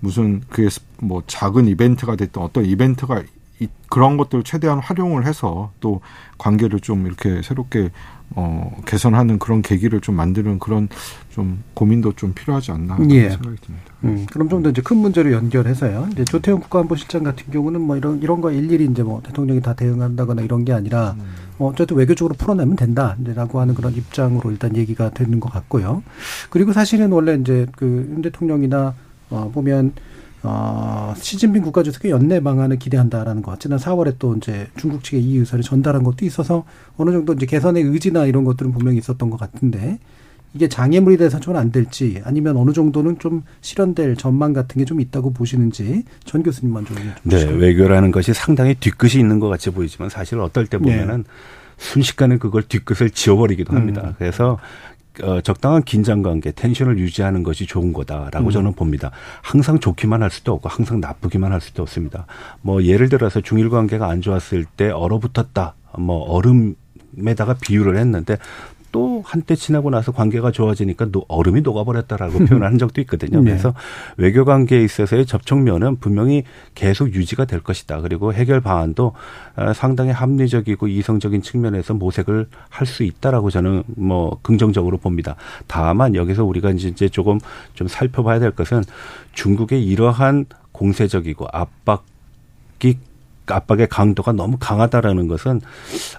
[0.00, 0.68] 무슨 그게
[1.00, 3.22] 뭐 작은 이벤트가 됐던 어떤 이벤트가
[3.60, 6.00] 이, 그런 것들 을 최대한 활용을 해서 또
[6.36, 7.90] 관계를 좀 이렇게 새롭게
[8.34, 10.88] 어, 개선하는 그런 계기를 좀 만드는 그런
[11.30, 13.30] 좀 고민도 좀 필요하지 않나 예.
[13.30, 13.86] 생각이 듭니다.
[14.04, 16.08] 음, 그럼 좀 더 이제 큰 문제로 연결해서요.
[16.12, 20.42] 이제 조태용 국가안보실장 같은 경우는 뭐 이런 이런 거 일일이 이제 뭐 대통령이 다 대응한다거나
[20.42, 21.24] 이런 게 아니라 음.
[21.56, 26.02] 뭐 어쨌든 외교적으로 풀어내면 된다라고 하는 그런 입장으로 일단 얘기가 되는 것 같고요.
[26.50, 28.94] 그리고 사실은 원래 이제 그 윤 대통령이나
[29.30, 29.92] 어, 보면
[30.42, 33.58] 어, 시진핑 국가주석의 연내 방안을 기대한다라는 것.
[33.60, 36.64] 지난 4월에 또 이제 중국 측에 이 의사를 전달한 것도 있어서
[36.96, 39.98] 어느 정도 이제 개선의 의지나 이런 것들은 분명히 있었던 것 같은데
[40.54, 45.00] 이게 장애물이 돼서 좀 안 될지 아니면 어느 정도는 좀 실현될 전망 같은 게 좀
[45.00, 47.50] 있다고 보시는지 전 교수님 먼저 얘기해 주시죠.
[47.50, 51.24] 네, 외교라는 것이 상당히 뒤끝이 있는 것 같이 보이지만 사실 어떨 때 보면은 네.
[51.76, 54.02] 순식간에 그걸 뒤끝을 지워버리기도 합니다.
[54.06, 54.14] 음.
[54.18, 54.58] 그래서
[55.22, 58.50] 어, 적당한 긴장 관계, 텐션을 유지하는 것이 좋은 거다라고 음.
[58.50, 59.10] 저는 봅니다.
[59.42, 62.26] 항상 좋기만 할 수도 없고 항상 나쁘기만 할 수도 없습니다.
[62.62, 65.74] 뭐 예를 들어서 중일 관계가 안 좋았을 때 얼어붙었다.
[65.98, 66.74] 뭐 얼음
[67.26, 68.36] 에다가 비유를 했는데
[68.90, 73.40] 또 한때 지나고 나서 관계가 좋아지니까 얼음이 녹아버렸다라고 표현한 적도 있거든요.
[73.40, 73.50] 네.
[73.50, 73.74] 그래서
[74.16, 76.42] 외교 관계에 있어서의 접촉면은 분명히
[76.74, 78.00] 계속 유지가 될 것이다.
[78.00, 79.12] 그리고 해결 방안도
[79.56, 85.36] 어, 상당히 합리적이고 이성적인 측면에서 모색을 할 수 있다라고 저는 뭐 긍정적으로 봅니다.
[85.68, 87.38] 다만 여기서 우리가 이제 조금
[87.74, 88.82] 좀 살펴봐야 될 것은
[89.34, 92.04] 중국의 이러한 공세적이고 압박
[92.82, 92.96] 이
[93.52, 95.60] 압박의 강도가 너무 강하다라는 것은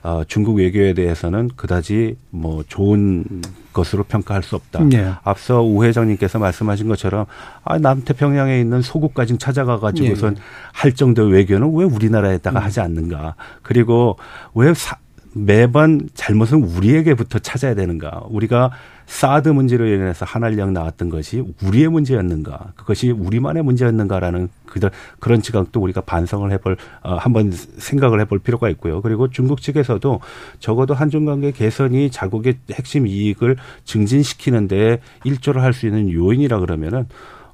[0.03, 3.41] 어, 중국 외교에 대해서는 그다지 뭐 좋은
[3.73, 4.83] 것으로 평가할 수 없다.
[4.83, 5.11] 네.
[5.23, 7.25] 앞서 우 회장님께서 말씀하신 것처럼
[7.63, 10.41] 아, 남태평양에 있는 소국까지 찾아가 가지고선 네.
[10.73, 12.63] 할 정도의 외교는 왜 우리나라에다가 음.
[12.63, 13.35] 하지 않는가?
[13.61, 14.17] 그리고
[14.53, 14.97] 왜 사,
[15.33, 18.23] 매번 잘못은 우리에게부터 찾아야 되는가?
[18.29, 18.71] 우리가
[19.09, 22.73] 사드 문제로 인해서 한알령 나왔던 것이 우리의 문제였는가?
[22.75, 29.01] 그것이 우리만의 문제였는가라는 그들 그런 지각도 우리가 반성을 해볼 어, 한번 생각을 해볼 필요가 있고요.
[29.01, 30.21] 그리고 중국 측에서도
[30.59, 37.07] 적어도 한중 관계 개선이 자국의 핵심 이익을 증진시키는데 일조를 할 수 있는 요인이라 그러면은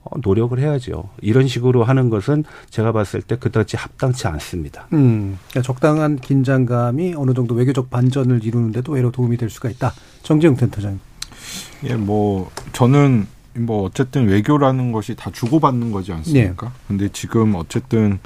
[0.04, 1.10] 어, 노력을 해야죠.
[1.22, 4.88] 이런 식으로 하는 것은 제가 봤을 때 그다지 합당치 않습니다.
[4.94, 9.94] 음, 그러니까 적당한 긴장감이 어느 정도 외교적 반전을 이루는데도 외로 도움이 될 수가 있다.
[10.22, 11.00] 정재영 센터장.
[11.84, 13.28] 예, 뭐 저는
[13.58, 16.68] 뭐 어쨌든 외교라는 것이 다 주고받는 거지 않습니까?
[16.68, 16.74] 네.
[16.88, 18.20] 근데 지금 어쨌든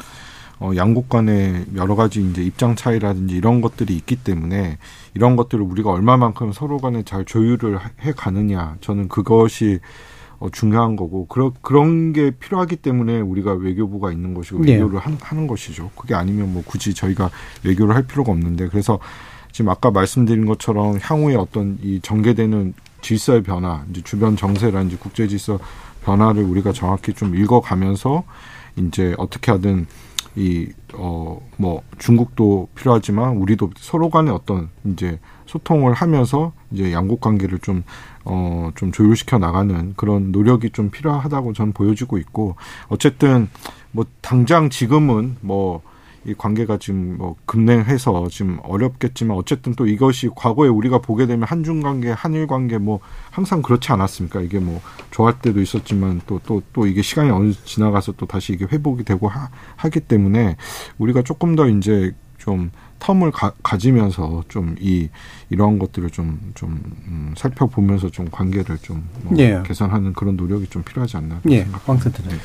[0.60, 4.78] 어, 양국 간의 여러 가지 이제 입장 차이라든지 이런 것들이 있기 때문에
[5.14, 9.80] 이런 것들을 우리가 얼마만큼 서로 간에 잘 조율을 해 가느냐 저는 그것이
[10.40, 14.74] 어, 중요한 거고 그런 그런 게 필요하기 때문에 우리가 외교부가 있는 것이고 네.
[14.74, 15.92] 외교를 한, 하는 것이죠.
[15.96, 17.30] 그게 아니면 뭐 굳이 저희가
[17.64, 19.00] 외교를 할 필요가 없는데 그래서
[19.52, 25.60] 지금 아까 말씀드린 것처럼 향후에 어떤 이 전개되는 질서의 변화, 이제 주변 정세라든지 국제 질서
[26.04, 28.24] 변화를 우리가 정확히 좀 읽어가면서
[28.78, 29.88] 이제 어떻게 하든
[30.36, 37.60] 이 어 뭐 중국도 필요하지만 우리도 서로 간에 어떤 이제 소통을 하면서 이제 양국 관계를
[37.60, 37.84] 좀
[38.24, 42.56] 어, 좀 조율시켜 나가는 그런 노력이 좀 필요하다고 저는 보여지고 있고,
[42.90, 43.50] 어쨌든,
[43.92, 45.82] 뭐, 당장 지금은 뭐,
[46.26, 51.82] 이 관계가 지금 뭐, 급냉해서 지금 어렵겠지만, 어쨌든 또 이것이 과거에 우리가 보게 되면 한중
[51.82, 53.00] 관계, 한일 관계 뭐,
[53.32, 54.42] 항상 그렇지 않았습니까?
[54.42, 58.66] 이게 뭐, 좋아할 때도 있었지만, 또, 또, 또 이게 시간이 어느 지나가서 또 다시 이게
[58.66, 60.56] 회복이 되고 하, 하기 때문에,
[60.98, 65.08] 우리가 조금 더 이제 좀, 텀을 가, 가지면서 좀 이
[65.50, 69.64] 이러한 것들을 좀좀 음, 살펴보면서 좀 관계를 좀 뭐 예.
[69.66, 71.82] 개선하는 그런 노력이 좀 필요하지 않나 예, 생각합니다.
[72.10, 72.40] 황센터님.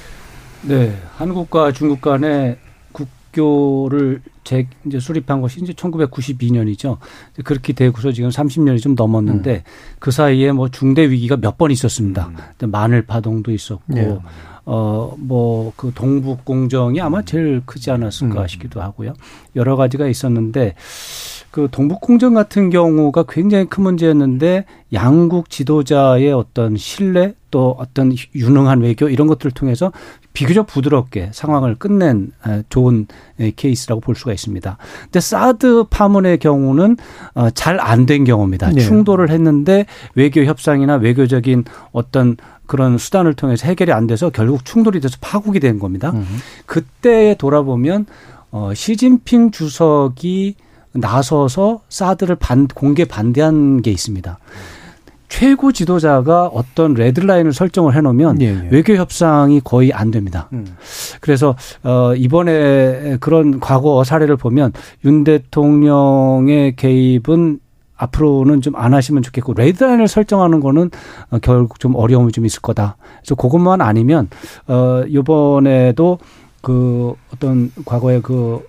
[0.63, 2.59] 네, 한국과 중국 간의
[3.35, 6.99] 국교를 재 이제 수립한 것이 이제 1992년이죠.
[7.45, 9.97] 그렇게 되고서 지금 30년이 좀 넘었는데 음.
[9.99, 12.31] 그 사이에 뭐 중대 위기가 몇 번 있었습니다.
[12.67, 14.19] 마늘 파동도 있었고 예.
[14.67, 18.47] 어, 뭐, 그 동북 공정이 아마 제일 크지 않았을까 음.
[18.49, 19.13] 싶기도 하고요.
[19.57, 20.75] 여러 가지가 있었는데,
[21.55, 28.81] 그 동북 공정 같은 경우가 굉장히 큰 문제였는데, 양국 지도자의 어떤 신뢰 또 어떤 유능한
[28.81, 29.93] 외교 이런 것들을 통해서
[30.33, 33.07] 비교적 부드럽게 상황을 끝낸 에, 좋은
[33.39, 34.77] 에, 케이스라고 볼 수가 있습니다.
[35.05, 36.97] 근데 사드 파문의 경우는
[37.37, 38.71] 어, 잘안 된 경우입니다.
[38.71, 38.81] 네.
[38.81, 39.87] 충돌을 했는데
[40.17, 42.37] 외교 협상이나 외교적인 어떤
[42.67, 46.11] 그런 수단을 통해서 해결이 안 돼서 결국 충돌이 돼서 파국이 된 겁니다.
[46.15, 46.27] 음.
[46.67, 48.07] 그때 돌아보면
[48.51, 50.57] 어 시진핑 주석이
[50.95, 54.39] 나서서 사드를 반 공개 반대한 게 있습니다.
[55.29, 58.69] 최고 지도자가 어떤 레드라인을 설정을 해놓으면 예, 예.
[58.71, 60.49] 외교 협상이 거의 안 됩니다.
[60.53, 60.77] 음.
[61.21, 64.73] 그래서 어 이번에 그런 과거 사례를 보면
[65.05, 67.59] 윤 대통령의 개입은
[67.97, 70.91] 앞으로는 좀 안 하시면 좋겠고 레드라인을 설정하는 거는
[71.31, 72.97] 어, 결국 좀 어려움이 좀 있을 거다.
[73.21, 74.29] 그래서 그것만 아니면
[74.69, 76.19] 어 이번에도
[76.61, 78.65] 그 어떤 과거의 그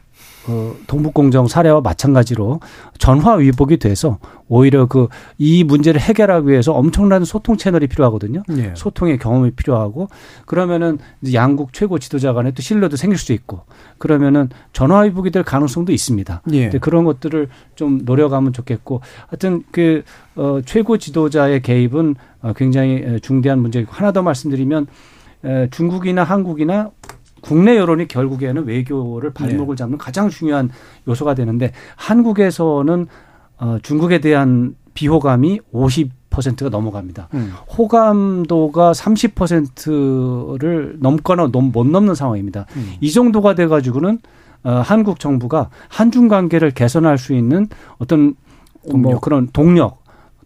[0.48, 2.60] 어, 동북공정 사례와 마찬가지로
[2.98, 8.44] 전화 위복이 돼서 오히려 그 이 문제를 해결하기 위해서 엄청난 소통 채널이 필요하거든요.
[8.58, 8.74] 예.
[8.76, 10.08] 소통의 경험이 필요하고
[10.46, 10.98] 그러면은
[11.34, 13.62] 양국 최고 지도자 간에 또 신뢰도 생길 수 있고
[13.98, 16.42] 그러면은 전화 위복이 될 가능성도 있습니다.
[16.52, 16.62] 예.
[16.64, 20.04] 근데 그런 것들을 좀 노려가면 좋겠고 하여튼 그
[20.36, 24.88] 어, 최고 지도자의 개입은 어, 굉장히 에, 중대한 문제이고 하나 더 말씀드리면
[25.44, 26.92] 에, 중국이나 한국이나
[27.46, 30.72] 국내 여론이 결국에는 외교를 발목을 잡는 가장 중요한
[31.08, 33.06] 요소가 되는데 한국에서는
[33.58, 37.30] 어, 중국에 대한 비호감이 50%가 넘어갑니다.
[37.36, 37.54] 음.
[37.78, 42.66] 호감도가 30%를 넘거나 넘, 못 넘는 상황입니다.
[42.76, 42.94] 음.
[43.00, 44.18] 이 정도가 돼 가지고는
[44.64, 47.68] 어, 한국 정부가 한중 관계를 개선할 수 있는
[48.00, 48.34] 어떤
[48.88, 49.22] 뭐 동력.
[49.22, 50.04] 그런 동력,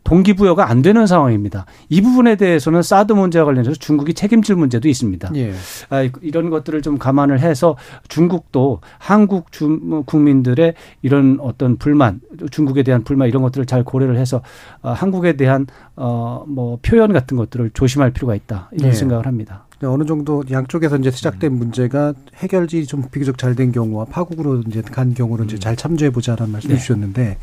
[0.09, 1.65] 동기부여가 안 되는 상황입니다.
[1.87, 5.31] 이 부분에 대해서는 사드 문제와 관련해서 중국이 책임질 문제도 있습니다.
[5.35, 5.53] 예.
[5.91, 13.03] 아, 이런 것들을 좀 감안을 해서 중국도 한국 주, 국민들의 이런 어떤 불만, 중국에 대한
[13.03, 14.41] 불만 이런 것들을 잘 고려를 해서
[14.81, 18.93] 어, 한국에 대한 어, 뭐 표현 같은 것들을 조심할 필요가 있다 이런 예.
[18.93, 19.65] 생각을 합니다.
[19.83, 25.13] 어느 정도 양쪽에서 이제 시작된 문제가 해결이 좀 비교적 잘 된 경우와 파국으로 이제 간
[25.13, 26.79] 경우를 이제 잘 참조해 보자라는 말씀 해 네.
[26.79, 27.37] 주셨는데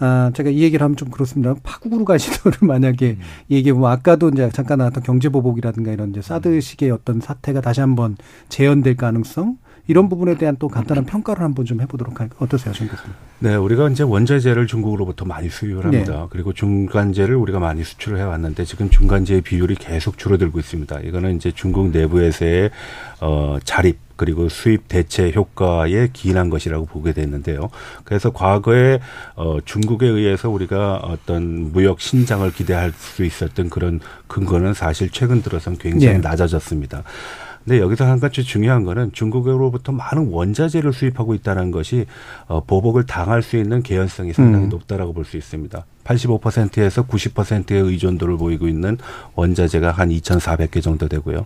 [0.00, 1.54] 아, 제가 이 얘기를 하면 좀 그렇습니다.
[1.62, 3.18] 파국으로 간 시도를 만약에
[3.50, 8.16] 얘기해 보면 아까도 이제 잠깐 나왔던 경제보복이라든가 이런 이제 사드식의 어떤 사태가 다시 한번
[8.48, 9.58] 재현될 가능성
[9.88, 12.38] 이런 부분에 대한 또 간단한 평가를 한번 좀 해보도록 할까요?
[12.40, 13.14] 어떠세요, 정 교수님?
[13.38, 16.12] 네, 우리가 이제 원자재를 중국으로부터 많이 수입을 합니다.
[16.12, 16.26] 네.
[16.28, 21.00] 그리고 중간재를 우리가 많이 수출을 해왔는데 지금 중간재의 비율이 계속 줄어들고 있습니다.
[21.00, 22.70] 이거는 이제 중국 내부에서의
[23.20, 27.70] 어, 자립 그리고 수입 대체 효과에 기인한 것이라고 보게 됐는데요.
[28.04, 28.98] 그래서 과거에
[29.36, 35.78] 어, 중국에 의해서 우리가 어떤 무역 신장을 기대할 수 있었던 그런 근거는 사실 최근 들어선
[35.78, 36.20] 굉장히 네.
[36.20, 37.04] 낮아졌습니다.
[37.68, 42.06] 근데 여기서 한 가지 중요한 거는 중국으로부터 많은 원자재를 수입하고 있다는 것이
[42.46, 44.68] 어, 보복을 당할 수 있는 개연성이 상당히 음.
[44.70, 45.84] 높다라고 볼 수 있습니다.
[46.08, 48.96] 85%에서 90%의 의존도를 보이고 있는
[49.34, 51.44] 원자재가 한 2,400개 정도 되고요.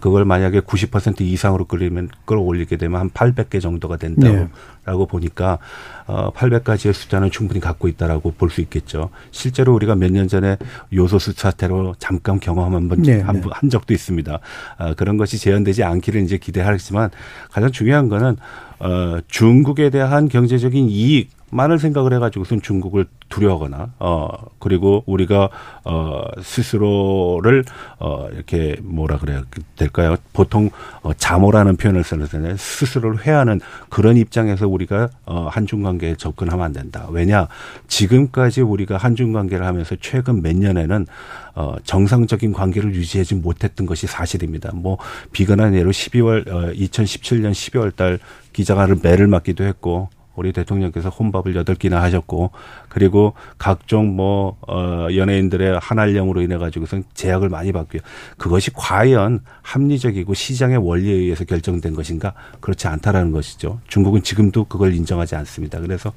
[0.00, 4.48] 그걸 만약에 90% 이상으로 끌리면 끌어올리게 되면 한 800개 정도가 된다고 네.
[4.84, 5.58] 라고 보니까
[6.06, 9.10] 어 800가지의 숫자는 충분히 갖고 있다라고 볼 수 있겠죠.
[9.30, 10.56] 실제로 우리가 몇 년 전에
[10.92, 13.48] 요소수 사태로 잠깐 경험 한번 네, 한, 네.
[13.50, 14.38] 한 적도 있습니다.
[14.78, 17.10] 아, 그런 것이 재현되지 않기를 이제 기대하지만
[17.50, 18.36] 가장 중요한 거는
[18.82, 24.28] 어, 중국에 대한 경제적인 이익 많은 생각을 해가지고선 중국을 두려워하거나 어
[24.58, 25.50] 그리고 우리가
[25.84, 27.64] 어 스스로를
[27.98, 29.42] 어 이렇게 뭐라 그래야
[29.76, 30.16] 될까요?
[30.32, 30.70] 보통
[31.02, 33.60] 어 자모라는 표현을 쓰는데 스스로를 회하는
[33.90, 37.06] 그런 입장에서 우리가 어 한중 관계에 접근하면 안 된다.
[37.10, 37.48] 왜냐
[37.86, 41.06] 지금까지 우리가 한중 관계를 하면서 최근 몇 년에는
[41.54, 44.70] 어 정상적인 관계를 유지하지 못했던 것이 사실입니다.
[44.74, 44.98] 뭐
[45.32, 48.18] 비근한 예로 12월 어 2017년 12월 달
[48.52, 52.50] 기자가를 매를 맞기도 했고 우리 대통령께서 혼밥을 여덟 끼나 하셨고
[52.88, 58.02] 그리고 각종 뭐 어, 연예인들의 한알령으로 인해 가지고선 제약을 많이 받고요.
[58.38, 63.80] 그것이 과연 합리적이고 시장의 원리에 의해서 결정된 것인가 그렇지 않다라는 것이죠.
[63.88, 65.80] 중국은 지금도 그걸 인정하지 않습니다.
[65.80, 66.12] 그래서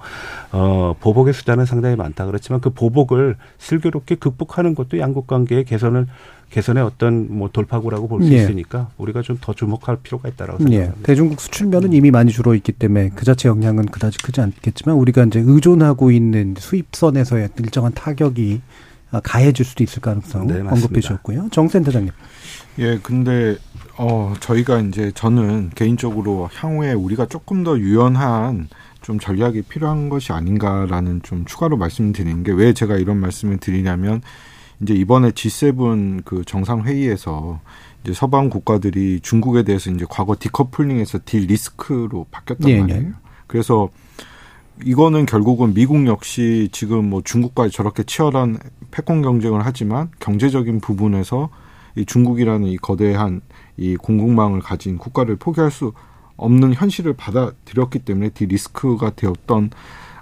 [0.51, 6.07] 어, 보복의 수단은 상당히 많다 그렇지만 그 보복을 슬기롭게 극복하는 것도 양국 관계의 개선을
[6.49, 8.37] 개선의 어떤 뭐 돌파구라고 볼수 예.
[8.43, 10.63] 있으니까 우리가 좀 더 주목할 필요가 있다라고 예.
[10.63, 10.99] 생각합니다.
[10.99, 11.03] 예.
[11.03, 15.43] 대중국 수출면은 이미 많이 줄어 있기 때문에 그 자체 영향은 그다지 크지 않겠지만 우리가 이제
[15.45, 18.61] 의존하고 있는 수입선에서의 일정한 타격이
[19.23, 21.49] 가해질 수도 있을 가능성 네, 언급해 주셨고요.
[21.51, 22.11] 정 센터장님.
[22.79, 23.57] 예, 근데
[23.97, 28.67] 어 저희가 이제 저는 개인적으로 향후에 우리가 조금 더 유연한
[29.01, 34.21] 좀 전략이 필요한 것이 아닌가라는 좀 추가로 말씀드리는 게 왜 제가 이런 말씀을 드리냐면
[34.81, 37.59] 이제 이번에 G7 그 정상회의에서
[38.03, 43.01] 이제 서방 국가들이 중국에 대해서 이제 과거 디커플링에서 딜 리스크로 바뀌었단 예, 말이에요.
[43.01, 43.11] 예.
[43.47, 43.89] 그래서
[44.83, 48.57] 이거는 결국은 미국 역시 지금 뭐 중국과 저렇게 치열한
[48.91, 51.49] 패권 경쟁을 하지만 경제적인 부분에서
[51.95, 53.41] 이 중국이라는 이 거대한
[53.77, 55.93] 이 공급망을 가진 국가를 포기할 수
[56.37, 59.69] 없는 현실을 받아들였기 때문에 디 리스크가 되었던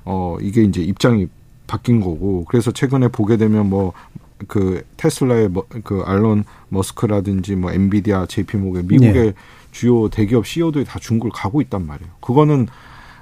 [0.05, 1.27] 어 이게 이제 입장이
[1.65, 3.93] 바뀐 거고 그래서 최근에 보게 되면 뭐
[4.47, 9.33] 그 테슬라의 뭐, 그 알론 머스크라든지 뭐 엔비디아, 제이피모게 미국의 네.
[9.71, 12.11] 주요 대기업 CEO들이 다 중국을 가고 있단 말이에요.
[12.21, 12.67] 그거는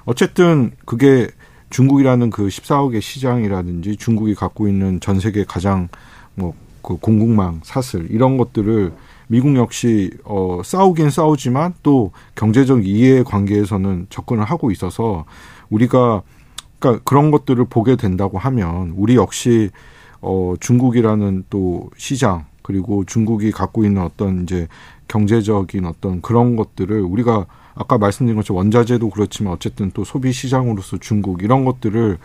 [0.04, 1.28] 어쨌든 그게
[1.70, 5.88] 중국이라는 그 14억의 시장이라든지 중국이 갖고 있는 전 세계 가장
[6.34, 8.92] 뭐 그 공국망 사슬 이런 것들을
[9.28, 15.24] 미국 역시 어 싸우긴 싸우지만 또 경제적 이해 관계에서는 접근을 하고 있어서
[15.70, 16.22] 우리가
[16.78, 19.70] 그러니까 그런 것들을 보게 된다고 하면 우리 역시
[20.22, 24.68] 어, 중국이라는 또 시장 그리고 중국이 갖고 있는 어떤 이제
[25.08, 31.42] 경제적인 어떤 그런 것들을 우리가 아까 말씀드린 것처럼 원자재도 그렇지만 어쨌든 또 소비 시장으로서 중국
[31.42, 32.18] 이런 것들을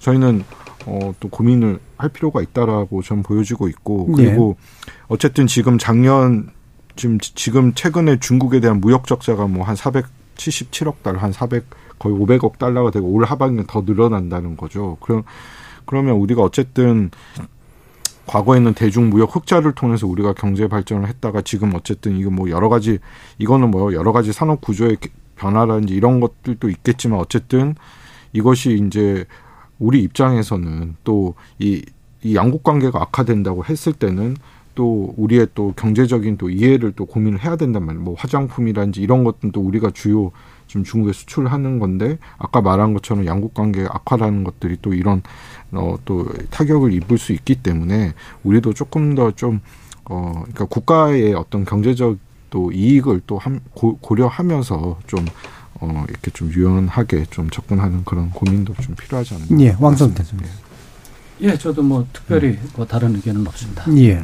[0.00, 0.44] 저희는
[0.86, 4.92] 어, 또 고민을 할 필요가 있다라고 전 보여지고 있고 그리고 네.
[5.08, 6.50] 어쨌든 지금 작년
[6.96, 11.64] 지금 지금 최근에 중국에 대한 무역 적자가 뭐 한 477억 달러 한 400
[11.98, 14.96] 거의 500억 달러가 되고 올 하반기는 더 늘어난다는 거죠.
[15.00, 15.22] 그럼
[15.86, 17.10] 그러면 우리가 어쨌든
[18.26, 22.98] 과거에는 대중무역 흑자를 통해서 우리가 경제 발전을 했다가 지금 어쨌든 이거 뭐 여러 가지
[23.38, 24.96] 이거는 뭐 여러 가지 산업 구조의
[25.36, 27.74] 변화라든지 이런 것들도 있겠지만 어쨌든
[28.32, 29.24] 이것이 이제
[29.78, 31.82] 우리 입장에서는 또이
[32.22, 34.36] 이 양국 관계가 악화된다고 했을 때는
[34.74, 38.02] 또 우리의 또 경제적인 또 이해를 또 고민을 해야 된단 말이에요.
[38.02, 40.32] 뭐 화장품이라든지 이런 것들도 우리가 주요
[40.74, 45.22] 지금 중국에 수출하는 건데 아까 말한 것처럼 양국 관계 악화라는 것들이 또 이런
[45.70, 48.12] 어, 또 타격을 입을 수 있기 때문에
[48.42, 49.60] 우리도 조금 더 좀
[50.06, 52.18] 어, 그러니까 국가의 어떤 경제적
[52.50, 55.24] 또 이익을 또 함, 고, 고려하면서 좀
[55.74, 59.60] 어, 이렇게 좀 유연하게 좀 접근하는 그런 고민도 좀 필요하지 않나.
[59.60, 60.44] 예, 왕성 대표님.
[61.42, 62.70] 예, 저도 뭐 특별히 음.
[62.76, 63.84] 뭐 다른 의견은 없습니다.
[63.96, 64.22] 예.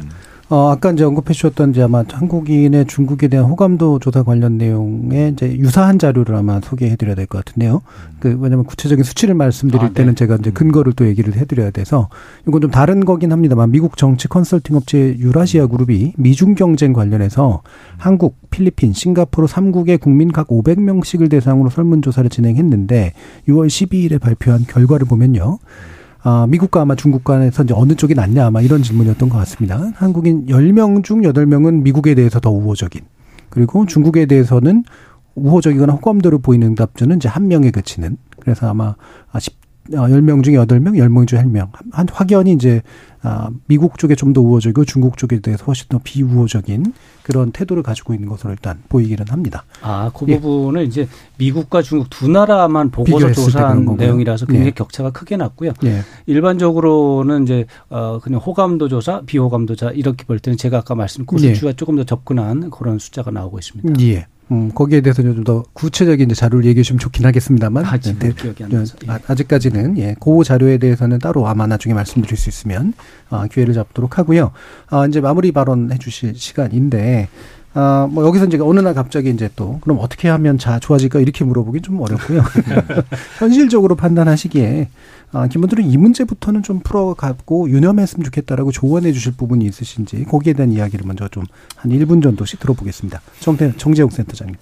[0.51, 0.53] 음.
[0.53, 5.57] 어, 아까 이제 언급해 주셨던 이제 아마 한국인의 중국에 대한 호감도 조사 관련 내용에 이제
[5.57, 7.75] 유사한 자료를 아마 소개해 드려야 될 것 같은데요.
[7.75, 8.17] 음.
[8.19, 9.93] 그, 왜냐면 구체적인 수치를 말씀드릴 아, 네.
[9.93, 10.53] 때는 제가 이제 음.
[10.53, 12.09] 근거를 또 얘기를 해 드려야 돼서
[12.47, 17.61] 이건 좀 다른 거긴 합니다만 미국 정치 컨설팅 업체 유라시아 그룹이 미중 경쟁 관련해서
[17.97, 23.13] 한국, 필리핀, 싱가포르 3국의 국민 각 500명씩을 대상으로 설문조사를 진행했는데
[23.47, 25.59] 6월 12일에 발표한 결과를 보면요.
[26.23, 29.91] 아, 미국과 아마 중국 간에서 이제 어느 쪽이 낫냐 아마 이런 질문이었던 것 같습니다.
[29.95, 33.01] 한국인 10명 중 8명은 미국에 대해서 더 우호적인
[33.49, 34.83] 그리고 중국에 대해서는
[35.35, 38.95] 우호적이거나 호감도를 보이는 답변은 이제 한 명에 그치는 그래서 아마
[39.89, 41.69] 10, 어, 10명 중에 8명, 10명 중에 1명.
[41.91, 42.81] 한 확연히 이제
[43.23, 48.13] 아, 미국 쪽에 좀 더 우호적이고 중국 쪽에 대해서 훨씬 더 비우호적인 그런 태도를 가지고
[48.13, 49.65] 있는 것으로 일단 보이기는 합니다.
[49.81, 50.39] 아, 그 예.
[50.39, 51.07] 부분은 이제
[51.37, 54.71] 미국과 중국 두 나라만 보고서 조사한 내용이라서 굉장히 예.
[54.71, 55.73] 격차가 크게 났고요.
[55.83, 56.01] 예.
[56.25, 61.53] 일반적으로는 이제 어 그냥 호감도 조사, 비호감도 조사 이렇게 볼 때는 제가 아까 말씀 예.
[61.73, 64.01] 조금 더 접근한 그런 숫자가 나오고 있습니다.
[64.03, 64.27] 예.
[64.51, 67.85] 음, 거기에 대해서 좀 더 구체적인 이제 자료를 얘기해 주시면 좋긴 하겠습니다만.
[67.85, 68.29] 아, 네,
[68.69, 68.95] 나서.
[69.07, 69.11] 예.
[69.27, 72.93] 아직까지는, 예, 그 자료에 대해서는 따로 아마 나중에 말씀드릴 수 있으면,
[73.29, 74.51] 아, 기회를 잡도록 하고요.
[74.89, 77.29] 아, 이제 마무리 발언 해 주실 시간인데,
[77.73, 81.45] 아, 뭐 여기서 이제 어느 날 갑자기 이제 또 그럼 어떻게 하면 자 좋아질까 이렇게
[81.45, 82.43] 물어보기 좀 어렵고요.
[83.39, 84.89] 현실적으로 판단하시기에
[85.33, 91.05] 아, 기본적으로 이 문제부터는 좀 풀어가고 유념했으면 좋겠다라고 조언해 주실 부분이 있으신지 거기에 대한 이야기를
[91.07, 91.49] 먼저 좀한
[91.85, 93.21] 1분 정도씩 들어보겠습니다.
[93.39, 94.57] 정태, 정재용 센터장님.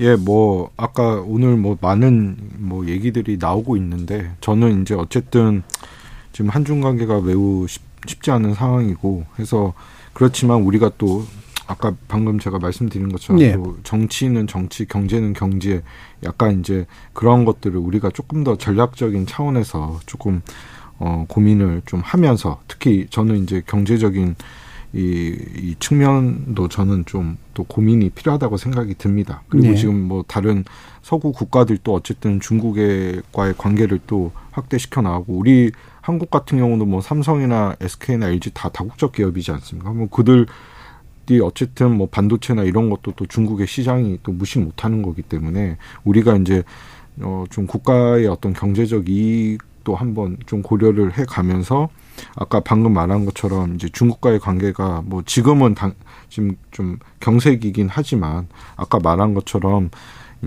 [0.00, 5.62] 예, 뭐 아까 오늘 뭐 많은 뭐 얘기들이 나오고 있는데 저는 이제 어쨌든
[6.32, 9.72] 지금 한중 관계가 매우 쉽, 쉽지 않은 상황이고 해서
[10.12, 11.24] 그렇지만 우리가 또
[11.70, 13.56] 아까 방금 제가 말씀드린 것처럼 예.
[13.84, 15.82] 정치는 정치, 경제는 경제,
[16.24, 20.42] 약간 이제 그런 것들을 우리가 조금 더 전략적인 차원에서 조금
[20.98, 24.34] 어 고민을 좀 하면서 특히 저는 이제 경제적인
[24.92, 29.42] 이, 이 측면도 저는 좀 또 고민이 필요하다고 생각이 듭니다.
[29.50, 29.74] 그리고 네.
[29.74, 30.64] 지금 뭐 다른
[31.02, 38.28] 서구 국가들도 어쨌든 중국과의 관계를 또 확대시켜 나가고 우리 한국 같은 경우도 뭐 삼성이나 SK나
[38.28, 39.90] LG 다 다국적 기업이지 않습니까?
[39.90, 40.46] 뭐 그들
[41.38, 46.64] 어쨌든 뭐 반도체나 이런 것도 또 중국의 시장이 또 무시 못하는 거기 때문에 우리가 이제
[47.22, 51.88] 어좀 국가의 어떤 경제적 이익도 한번 좀 고려를 해 가면서
[52.34, 55.94] 아까 방금 말한 것처럼 이제 중국과의 관계가 뭐 지금은 당,
[56.28, 59.90] 지금 좀 경색이긴 하지만 아까 말한 것처럼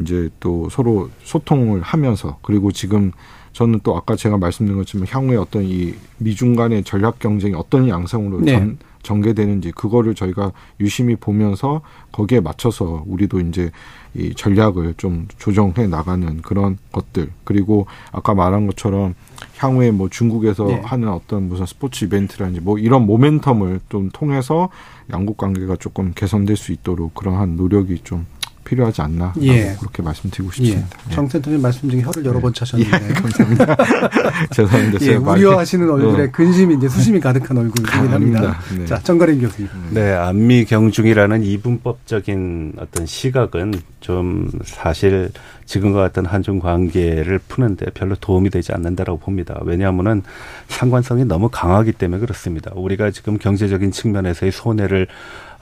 [0.01, 3.11] 이제 또 서로 소통을 하면서 그리고 지금
[3.53, 8.41] 저는 또 아까 제가 말씀드린 것처럼 향후에 어떤 이 미중 간의 전략 경쟁이 어떤 양상으로
[8.41, 8.53] 네.
[8.53, 11.81] 전, 전개되는지 그거를 저희가 유심히 보면서
[12.11, 13.71] 거기에 맞춰서 우리도 이제
[14.15, 19.15] 이 전략을 좀 조정해 나가는 그런 것들 그리고 아까 말한 것처럼
[19.57, 20.81] 향후에 뭐 중국에서 네.
[20.83, 24.69] 하는 어떤 무슨 스포츠 이벤트라든지 뭐 이런 모멘텀을 좀 통해서
[25.11, 28.25] 양국 관계가 조금 개선될 수 있도록 그러한 노력이 좀
[28.63, 29.75] 필요하지 않나 예.
[29.79, 30.65] 그렇게 말씀드리고 예.
[30.65, 30.97] 싶습니다.
[31.09, 31.13] 예.
[31.13, 32.59] 정 센터님 말씀 중에 혀를 여러 번 예.
[32.59, 33.77] 차셨는데 예, 감사합니다.
[34.51, 35.05] 죄송합니다.
[35.05, 36.31] 예, 우려하시는 얼굴에 어.
[36.31, 38.59] 근심이 이제 수심이 가득한 얼굴이긴 합니다.
[38.77, 38.85] 네.
[38.85, 39.69] 자, 정가림 교수님.
[39.91, 45.31] 네, 안미 경중이라는 이분법적인 어떤 시각은 좀 사실
[45.65, 49.59] 지금과 같은 한중 관계를 푸는데 별로 도움이 되지 않는다라고 봅니다.
[49.63, 50.23] 왜냐하면은
[50.67, 52.71] 상관성이 너무 강하기 때문에 그렇습니다.
[52.75, 55.07] 우리가 지금 경제적인 측면에서의 손해를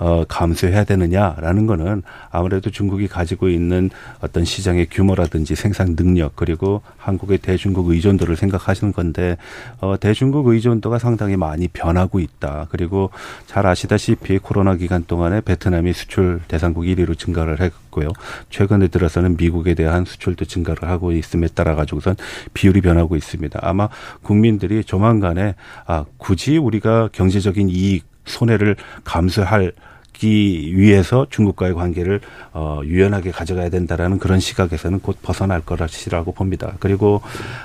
[0.01, 7.37] 어, 감수해야 되느냐라는 거는 아무래도 중국이 가지고 있는 어떤 시장의 규모라든지 생산 능력 그리고 한국의
[7.37, 9.37] 대중국 의존도를 생각하시는 건데
[9.79, 12.65] 어, 대중국 의존도가 상당히 많이 변하고 있다.
[12.71, 13.11] 그리고
[13.45, 18.09] 잘 아시다시피 코로나 기간 동안에 베트남이 수출 대상국 1위로 증가를 했고요.
[18.49, 22.15] 최근에 들어서는 미국에 대한 수출도 증가를 하고 있음에 따라 가지고선
[22.55, 23.59] 비율이 변하고 있습니다.
[23.61, 23.87] 아마
[24.23, 25.53] 국민들이 조만간에
[25.85, 29.73] 아 굳이 우리가 경제적인 이익 손해를 감수할
[30.21, 32.21] 막기 위해서 중국과의 관계를
[32.53, 36.73] 어, 유연하게 가져가야 된다라는 그런 시각에서는 곧 벗어날 거라시라고 봅니다.
[36.79, 37.21] 그리고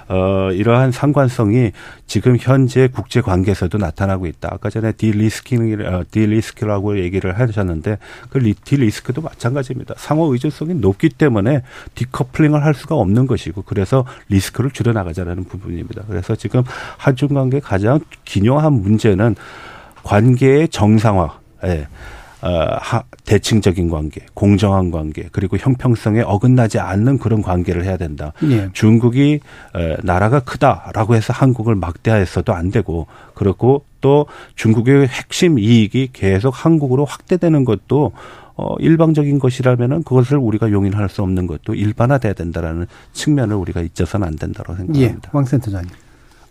[0.08, 1.72] 어, 이러한 상관성이
[2.06, 4.48] 지금 현재 국제 관계에서도 나타나고 있다.
[4.52, 7.98] 아까 전에 디리스킹, 어, 디리스크라고 얘기를 하셨는데
[8.30, 9.94] 그 디리스크도 마찬가지입니다.
[9.98, 11.62] 상호 의존성이 높기 때문에
[11.94, 16.02] 디커플링을 할 수가 없는 것이고 그래서 리스크를 줄여나가자라는 부분입니다.
[16.08, 16.62] 그래서 지금
[16.96, 19.36] 한중 관계 가장 기묘한 문제는
[20.02, 21.38] 관계의 정상화.
[21.64, 21.86] 예.
[22.46, 28.32] 어, 하, 대칭적인 관계, 공정한 관계, 그리고 형평성에 어긋나지 않는 그런 관계를 해야 된다.
[28.44, 28.68] 예.
[28.72, 29.40] 중국이
[29.74, 37.04] 에, 나라가 크다라고 해서 한국을 막대하였어도 안 되고, 그렇고 또 중국의 핵심 이익이 계속 한국으로
[37.04, 38.12] 확대되는 것도
[38.54, 44.36] 어, 일방적인 것이라면은 그것을 우리가 용인할 수 없는 것도 일반화돼야 된다라는 측면을 우리가 잊어서는 안
[44.36, 45.02] 된다고 생각합니다.
[45.02, 45.90] 예, 왕 센터장님.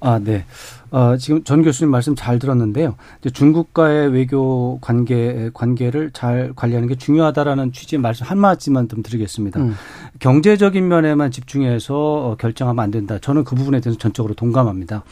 [0.06, 0.46] 아, 네.
[0.92, 2.96] 어, 지금 전 교수님 말씀 잘 들었는데요.
[3.34, 9.60] 중국과의 외교 관계, 관계를 잘 관리하는 게 중요하다라는 취지의 말씀 한마디만 좀 드리겠습니다.
[9.62, 9.74] 음.
[10.20, 13.18] 경제적인 면에만 집중해서 어, 결정하면 안 된다.
[13.20, 15.04] 저는 그 부분에 대해서 전적으로 동감합니다.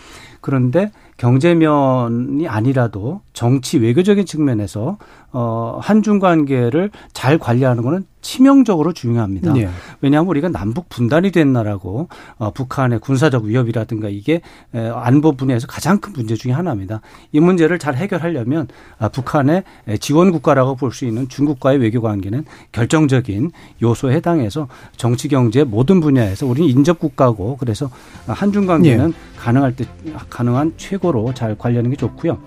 [0.41, 4.99] 그런데 경제면이 아니라도 정치 외교적인 측면에서
[5.34, 9.51] 어 한중 관계를 잘 관리하는 거는 치명적으로 중요합니다.
[9.51, 9.67] 네.
[9.99, 12.07] 왜냐하면 우리가 남북 분단이 된 나라고
[12.38, 17.01] 어 북한의 군사적 위협이라든가 이게 안보 분야에서 가장 큰 문제 중의 하나입니다.
[17.34, 18.67] 이 문제를 잘 해결하려면
[18.99, 19.63] 아 북한의
[19.99, 26.45] 지원 국가라고 볼 수 있는 중국과의 외교 관계는 결정적인 요소에 해당해서 정치 경제 모든 분야에서
[26.45, 27.89] 우리는 인접 국가고 그래서
[28.27, 29.13] 한중 관계는 네.
[29.38, 29.86] 가능할 때
[30.29, 32.38] 가능한 최고로 잘 관리하는 게 좋고요.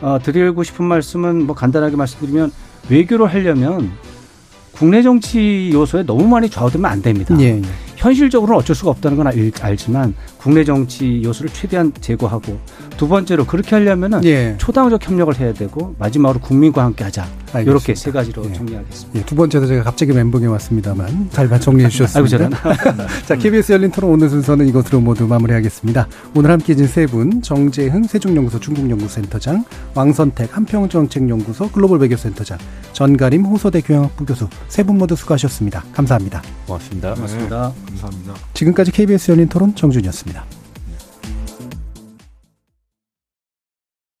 [0.00, 2.52] 어, 드리고 싶은 말씀은 뭐 간단하게 말씀드리면
[2.88, 3.92] 외교를 하려면
[4.72, 7.36] 국내 정치 요소에 너무 많이 좌우되면 안 됩니다.
[7.40, 7.62] 예, 예.
[8.04, 12.58] 현실적으로는 어쩔 수가 없다는 건 알, 알지만 국내 정치 요소를 최대한 제거하고
[12.98, 14.54] 두 번째로 그렇게 하려면은 예.
[14.58, 17.26] 초당적 협력을 해야 되고 마지막으로 국민과 함께 하자.
[17.54, 17.70] 알겠습니다.
[17.70, 18.52] 이렇게 세 가지로 예.
[18.52, 19.18] 정리하겠습니다.
[19.20, 22.50] 예, 두 번째도 제가 갑자기 멘붕에 왔습니다만 잘 정리해 주셨습니다.
[23.26, 26.08] 자, KBS 열린 토론 오늘 순서는 이것으로 모두 마무리하겠습니다.
[26.34, 29.64] 오늘 함께 해준 세 분, 정재흥 세종연구소 중국연구센터장,
[29.94, 32.58] 왕선택 한평정책연구소 글로벌 외교센터장,
[32.92, 35.82] 전가림 호소대 교양학부 교수 세 분 모두 수고하셨습니다.
[35.94, 36.42] 감사합니다.
[36.66, 37.14] 고맙습니다.
[37.14, 37.72] 고맙습니다.
[37.92, 38.34] 네, 감사합니다.
[38.54, 40.63] 지금까지 KBS 열린 토론 정준이었습니다.